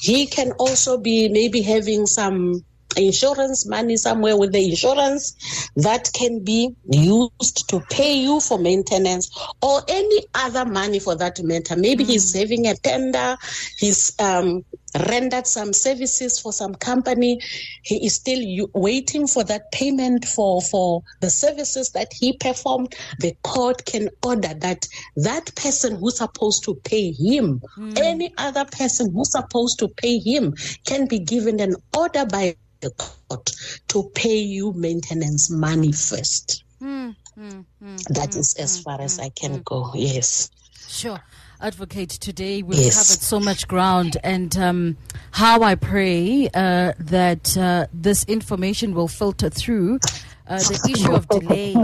He 0.00 0.26
can 0.26 0.52
also 0.52 0.98
be 0.98 1.28
maybe 1.28 1.62
having 1.62 2.06
some 2.06 2.64
insurance 2.96 3.66
money 3.66 3.96
somewhere 3.96 4.36
with 4.36 4.52
the 4.52 4.70
insurance 4.70 5.68
that 5.76 6.10
can 6.12 6.42
be 6.42 6.74
used 6.90 7.68
to 7.68 7.80
pay 7.90 8.14
you 8.14 8.40
for 8.40 8.58
maintenance 8.58 9.30
or 9.62 9.80
any 9.88 10.26
other 10.34 10.64
money 10.64 10.98
for 10.98 11.14
that 11.14 11.42
matter. 11.42 11.76
Maybe 11.76 12.04
mm. 12.04 12.08
he's 12.08 12.30
saving 12.30 12.66
a 12.66 12.74
tender, 12.74 13.36
he's 13.76 14.14
um, 14.18 14.64
rendered 15.08 15.46
some 15.46 15.72
services 15.72 16.40
for 16.40 16.52
some 16.52 16.74
company. 16.74 17.40
He 17.82 18.06
is 18.06 18.14
still 18.14 18.40
u- 18.40 18.70
waiting 18.74 19.26
for 19.26 19.44
that 19.44 19.70
payment 19.72 20.24
for, 20.24 20.60
for 20.60 21.02
the 21.20 21.30
services 21.30 21.90
that 21.90 22.12
he 22.12 22.36
performed. 22.36 22.94
The 23.20 23.36
court 23.42 23.84
can 23.84 24.10
order 24.24 24.54
that 24.54 24.88
that 25.16 25.54
person 25.54 25.96
who's 25.96 26.18
supposed 26.18 26.64
to 26.64 26.74
pay 26.74 27.12
him, 27.12 27.62
mm. 27.76 27.98
any 27.98 28.32
other 28.36 28.64
person 28.64 29.12
who's 29.12 29.32
supposed 29.32 29.78
to 29.78 29.88
pay 29.88 30.18
him, 30.18 30.54
can 30.84 31.06
be 31.06 31.18
given 31.18 31.60
an 31.60 31.76
order 31.96 32.26
by 32.26 32.56
the 32.80 32.90
court 32.90 33.50
to 33.88 34.10
pay 34.14 34.38
you 34.38 34.72
maintenance 34.72 35.50
money 35.50 35.92
first. 35.92 36.64
Mm, 36.80 37.14
mm, 37.38 37.64
mm, 37.82 38.02
that 38.14 38.34
is 38.36 38.54
as 38.54 38.80
far 38.80 39.00
as 39.00 39.18
I 39.18 39.28
can 39.28 39.62
go. 39.62 39.92
Yes. 39.94 40.50
Sure. 40.88 41.20
Advocate, 41.62 42.08
today 42.08 42.62
we've 42.62 42.78
yes. 42.80 42.96
covered 42.96 43.22
so 43.22 43.38
much 43.38 43.68
ground, 43.68 44.16
and 44.24 44.56
um, 44.56 44.96
how 45.30 45.62
I 45.62 45.74
pray 45.74 46.48
uh, 46.54 46.94
that 46.98 47.54
uh, 47.56 47.86
this 47.92 48.24
information 48.24 48.94
will 48.94 49.08
filter 49.08 49.50
through. 49.50 50.00
Uh, 50.48 50.56
the 50.58 50.90
issue 50.92 51.12
of 51.12 51.28
delay, 51.28 51.74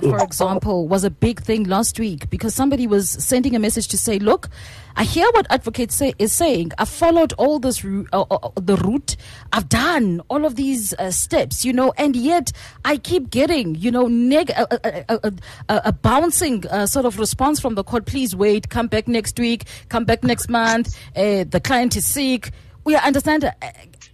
for 0.00 0.22
example, 0.22 0.86
was 0.86 1.02
a 1.02 1.10
big 1.10 1.40
thing 1.40 1.64
last 1.64 1.98
week 1.98 2.28
because 2.30 2.54
somebody 2.54 2.86
was 2.86 3.10
sending 3.10 3.56
a 3.56 3.58
message 3.58 3.88
to 3.88 3.98
say, 3.98 4.18
"Look, 4.18 4.50
I 4.96 5.04
hear 5.04 5.26
what 5.32 5.46
advocates 5.50 5.94
say, 5.94 6.14
is 6.18 6.32
saying. 6.32 6.72
I've 6.78 6.88
followed 6.88 7.32
all 7.34 7.58
this 7.58 7.84
uh, 7.84 8.02
uh, 8.12 8.22
uh, 8.30 8.50
the 8.56 8.76
route. 8.76 9.16
I've 9.52 9.68
done 9.68 10.20
all 10.28 10.44
of 10.44 10.56
these 10.56 10.94
uh, 10.94 11.10
steps, 11.10 11.64
you 11.64 11.72
know, 11.72 11.92
and 11.96 12.16
yet 12.16 12.52
I 12.84 12.96
keep 12.96 13.30
getting, 13.30 13.74
you 13.74 13.90
know, 13.90 14.06
neg- 14.06 14.50
a, 14.50 15.04
a, 15.08 15.32
a, 15.68 15.92
bouncing 15.92 16.66
uh, 16.68 16.86
sort 16.86 17.06
of 17.06 17.18
response 17.18 17.60
from 17.60 17.74
the 17.74 17.84
court. 17.84 18.06
Please 18.06 18.34
wait. 18.34 18.68
Come 18.68 18.86
back 18.86 19.08
next 19.08 19.38
week. 19.38 19.64
Come 19.88 20.04
back 20.04 20.22
next 20.22 20.48
month. 20.48 20.96
Uh, 21.16 21.44
the 21.48 21.60
client 21.62 21.96
is 21.96 22.06
sick. 22.06 22.50
We 22.84 22.96
understand. 22.96 23.50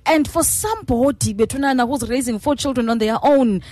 And 0.07 0.29
for 0.29 0.43
somebody, 0.43 1.35
Betunana, 1.35 1.87
who's 1.87 2.09
raising 2.09 2.39
four 2.39 2.57
children 2.57 2.89
on 2.89 2.99
their 2.99 3.19
own, 3.23 3.63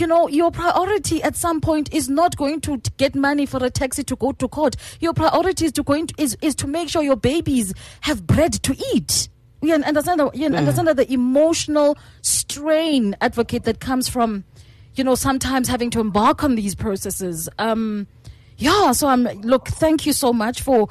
you 0.00 0.06
know, 0.06 0.28
your 0.28 0.50
priority 0.50 1.22
at 1.22 1.36
some 1.36 1.60
point 1.60 1.92
is 1.92 2.08
not 2.08 2.36
going 2.36 2.60
to 2.62 2.80
get 2.96 3.14
money 3.14 3.46
for 3.46 3.62
a 3.64 3.70
taxi 3.70 4.02
to 4.04 4.16
go 4.16 4.32
to 4.32 4.48
court. 4.48 4.76
Your 5.00 5.12
priority 5.12 5.66
is 5.66 5.72
to 5.72 5.82
going 5.82 6.08
to, 6.08 6.14
is, 6.22 6.36
is 6.42 6.54
to 6.56 6.66
make 6.66 6.88
sure 6.88 7.02
your 7.02 7.16
babies 7.16 7.74
have 8.02 8.26
bread 8.26 8.52
to 8.52 8.76
eat. 8.94 9.28
You 9.60 9.74
understand, 9.74 10.20
the, 10.20 10.30
you 10.34 10.48
mm. 10.48 10.56
understand 10.56 10.88
the 10.88 11.12
emotional 11.12 11.98
strain 12.22 13.16
advocate 13.20 13.64
that 13.64 13.80
comes 13.80 14.08
from, 14.08 14.44
you 14.94 15.02
know, 15.02 15.16
sometimes 15.16 15.68
having 15.68 15.90
to 15.90 16.00
embark 16.00 16.44
on 16.44 16.54
these 16.54 16.74
processes. 16.74 17.48
Um, 17.58 18.06
yeah, 18.56 18.92
so 18.92 19.08
I'm 19.08 19.24
look. 19.24 19.68
Thank 19.68 20.06
you 20.06 20.12
so 20.12 20.32
much 20.32 20.62
for 20.62 20.88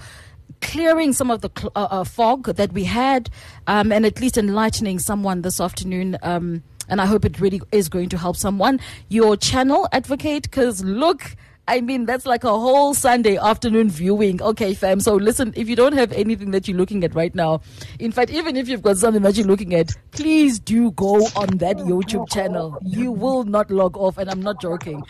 clearing 0.62 1.14
some 1.14 1.30
of 1.30 1.42
the 1.42 1.50
cl- 1.56 1.72
uh, 1.76 1.88
uh, 1.92 2.04
fog 2.04 2.46
that 2.56 2.72
we 2.72 2.86
had, 2.86 3.30
um, 3.68 3.92
and 3.92 4.06
at 4.06 4.22
least 4.22 4.38
enlightening 4.38 5.00
someone 5.00 5.42
this 5.42 5.60
afternoon. 5.60 6.18
Um, 6.24 6.64
and 6.90 7.02
I 7.02 7.06
hope 7.06 7.26
it 7.26 7.40
really 7.40 7.62
is 7.72 7.90
going 7.90 8.10
to 8.10 8.18
help 8.18 8.36
someone. 8.36 8.80
Your 9.10 9.38
channel, 9.38 9.88
Advocate, 9.92 10.44
because 10.44 10.84
look, 10.84 11.36
I 11.70 11.82
mean, 11.82 12.06
that's 12.06 12.26
like 12.26 12.46
a 12.46 12.50
whole 12.50 12.94
Sunday 12.94 13.36
afternoon 13.38 13.90
viewing. 13.90 14.42
Okay, 14.42 14.74
fam. 14.74 15.02
So 15.02 15.16
listen, 15.16 15.54
if 15.58 15.68
you 15.68 15.76
don't 15.76 15.94
have 15.94 16.14
anything 16.14 16.52
that 16.52 16.68
you're 16.68 16.78
looking 16.78 17.04
at 17.04 17.14
right 17.14 17.36
now, 17.36 17.62
in 18.00 18.14
fact, 18.14 18.32
even 18.32 18.56
if 18.56 18.70
you've 18.70 18.82
got 18.82 18.98
something 18.98 19.22
that 19.24 19.36
you're 19.36 19.48
looking 19.48 19.76
at, 19.76 19.92
please 20.12 20.60
do 20.60 20.92
go 20.92 21.26
on 21.36 21.58
that 21.58 21.76
YouTube 21.78 22.30
channel. 22.30 22.78
You 22.84 23.12
will 23.12 23.44
not 23.44 23.70
log 23.70 23.98
off, 23.98 24.18
and 24.18 24.30
I'm 24.30 24.42
not 24.42 24.62
joking. 24.62 25.04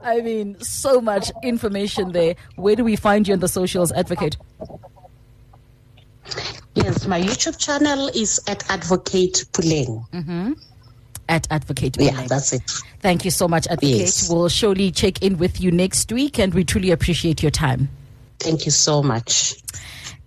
I 0.00 0.22
mean, 0.22 0.58
so 0.60 1.00
much 1.02 1.30
information 1.42 2.12
there. 2.12 2.36
Where 2.56 2.74
do 2.74 2.84
we 2.84 2.96
find 2.96 3.28
you 3.28 3.34
on 3.34 3.40
the 3.40 3.48
socials, 3.48 3.92
Advocate? 3.92 4.38
Yes, 6.74 7.06
my 7.06 7.20
YouTube 7.20 7.58
channel 7.58 8.08
is 8.08 8.40
at 8.48 8.70
Advocate 8.70 9.44
Puleng. 9.52 10.08
Mm-hmm 10.10 10.52
at 11.28 11.46
Advocate. 11.50 11.96
Yeah, 11.98 12.26
that's 12.26 12.52
it. 12.52 12.62
Thank 13.00 13.24
you 13.24 13.30
so 13.30 13.48
much, 13.48 13.66
Advocate. 13.66 14.00
Yes. 14.00 14.30
We'll 14.30 14.48
surely 14.48 14.90
check 14.90 15.22
in 15.22 15.38
with 15.38 15.60
you 15.60 15.70
next 15.70 16.10
week, 16.12 16.38
and 16.38 16.54
we 16.54 16.64
truly 16.64 16.90
appreciate 16.90 17.42
your 17.42 17.50
time. 17.50 17.88
Thank 18.40 18.64
you 18.66 18.70
so 18.70 19.02
much. 19.02 19.54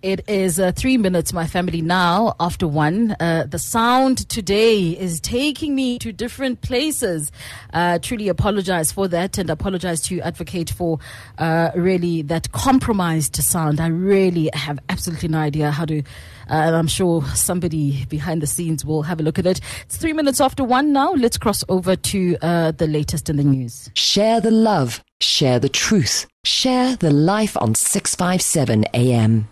It 0.02 0.28
is 0.28 0.58
uh, 0.58 0.72
three 0.72 0.96
minutes, 0.96 1.32
my 1.32 1.46
family, 1.46 1.80
now 1.80 2.34
after 2.40 2.66
one. 2.66 3.14
Uh, 3.20 3.46
the 3.48 3.58
sound 3.58 4.28
today 4.28 4.90
is 4.90 5.20
taking 5.20 5.76
me 5.76 6.00
to 6.00 6.12
different 6.12 6.60
places. 6.60 7.30
Uh, 7.72 8.00
truly 8.00 8.28
apologize 8.28 8.90
for 8.90 9.06
that 9.06 9.38
and 9.38 9.48
apologize 9.48 10.00
to 10.02 10.20
Advocate, 10.20 10.70
for 10.70 10.98
uh, 11.38 11.70
really 11.76 12.22
that 12.22 12.50
compromised 12.50 13.36
sound. 13.36 13.80
I 13.80 13.86
really 13.86 14.50
have 14.54 14.80
absolutely 14.88 15.28
no 15.28 15.38
idea 15.38 15.70
how 15.70 15.84
to 15.84 16.02
uh, 16.50 16.54
and 16.54 16.74
I'm 16.74 16.88
sure 16.88 17.24
somebody 17.34 18.04
behind 18.06 18.42
the 18.42 18.46
scenes 18.46 18.84
will 18.84 19.02
have 19.02 19.20
a 19.20 19.22
look 19.22 19.38
at 19.38 19.46
it. 19.46 19.60
It's 19.86 19.96
three 19.96 20.12
minutes 20.12 20.40
after 20.40 20.64
one 20.64 20.92
now. 20.92 21.12
Let's 21.12 21.38
cross 21.38 21.62
over 21.68 21.94
to 21.94 22.36
uh, 22.42 22.72
the 22.72 22.88
latest 22.88 23.30
in 23.30 23.36
the 23.36 23.44
news. 23.44 23.88
Share 23.94 24.40
the 24.40 24.50
love, 24.50 25.02
share 25.20 25.60
the 25.60 25.68
truth, 25.68 26.26
share 26.44 26.96
the 26.96 27.12
life 27.12 27.56
on 27.56 27.74
657 27.76 28.84
AM. 28.94 29.51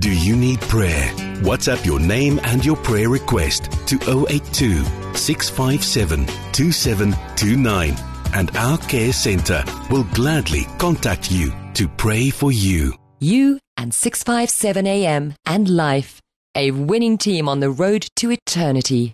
Do 0.00 0.10
you 0.12 0.34
need 0.34 0.60
prayer? 0.62 1.12
WhatsApp 1.42 1.86
your 1.86 2.00
name 2.00 2.40
and 2.42 2.64
your 2.64 2.74
prayer 2.76 3.08
request 3.08 3.70
to 3.86 4.26
082 4.28 4.82
657 5.14 6.26
2729 6.52 7.94
and 8.34 8.54
our 8.56 8.78
care 8.78 9.12
center 9.12 9.64
will 9.90 10.04
gladly 10.14 10.66
contact 10.78 11.30
you 11.30 11.52
to 11.74 11.88
pray 11.88 12.30
for 12.30 12.52
you. 12.52 12.94
You 13.20 13.58
and 13.76 13.92
657 13.92 14.86
AM 14.86 15.34
and 15.46 15.68
life, 15.68 16.20
a 16.54 16.70
winning 16.70 17.18
team 17.18 17.48
on 17.48 17.60
the 17.60 17.70
road 17.70 18.06
to 18.16 18.30
eternity. 18.30 19.12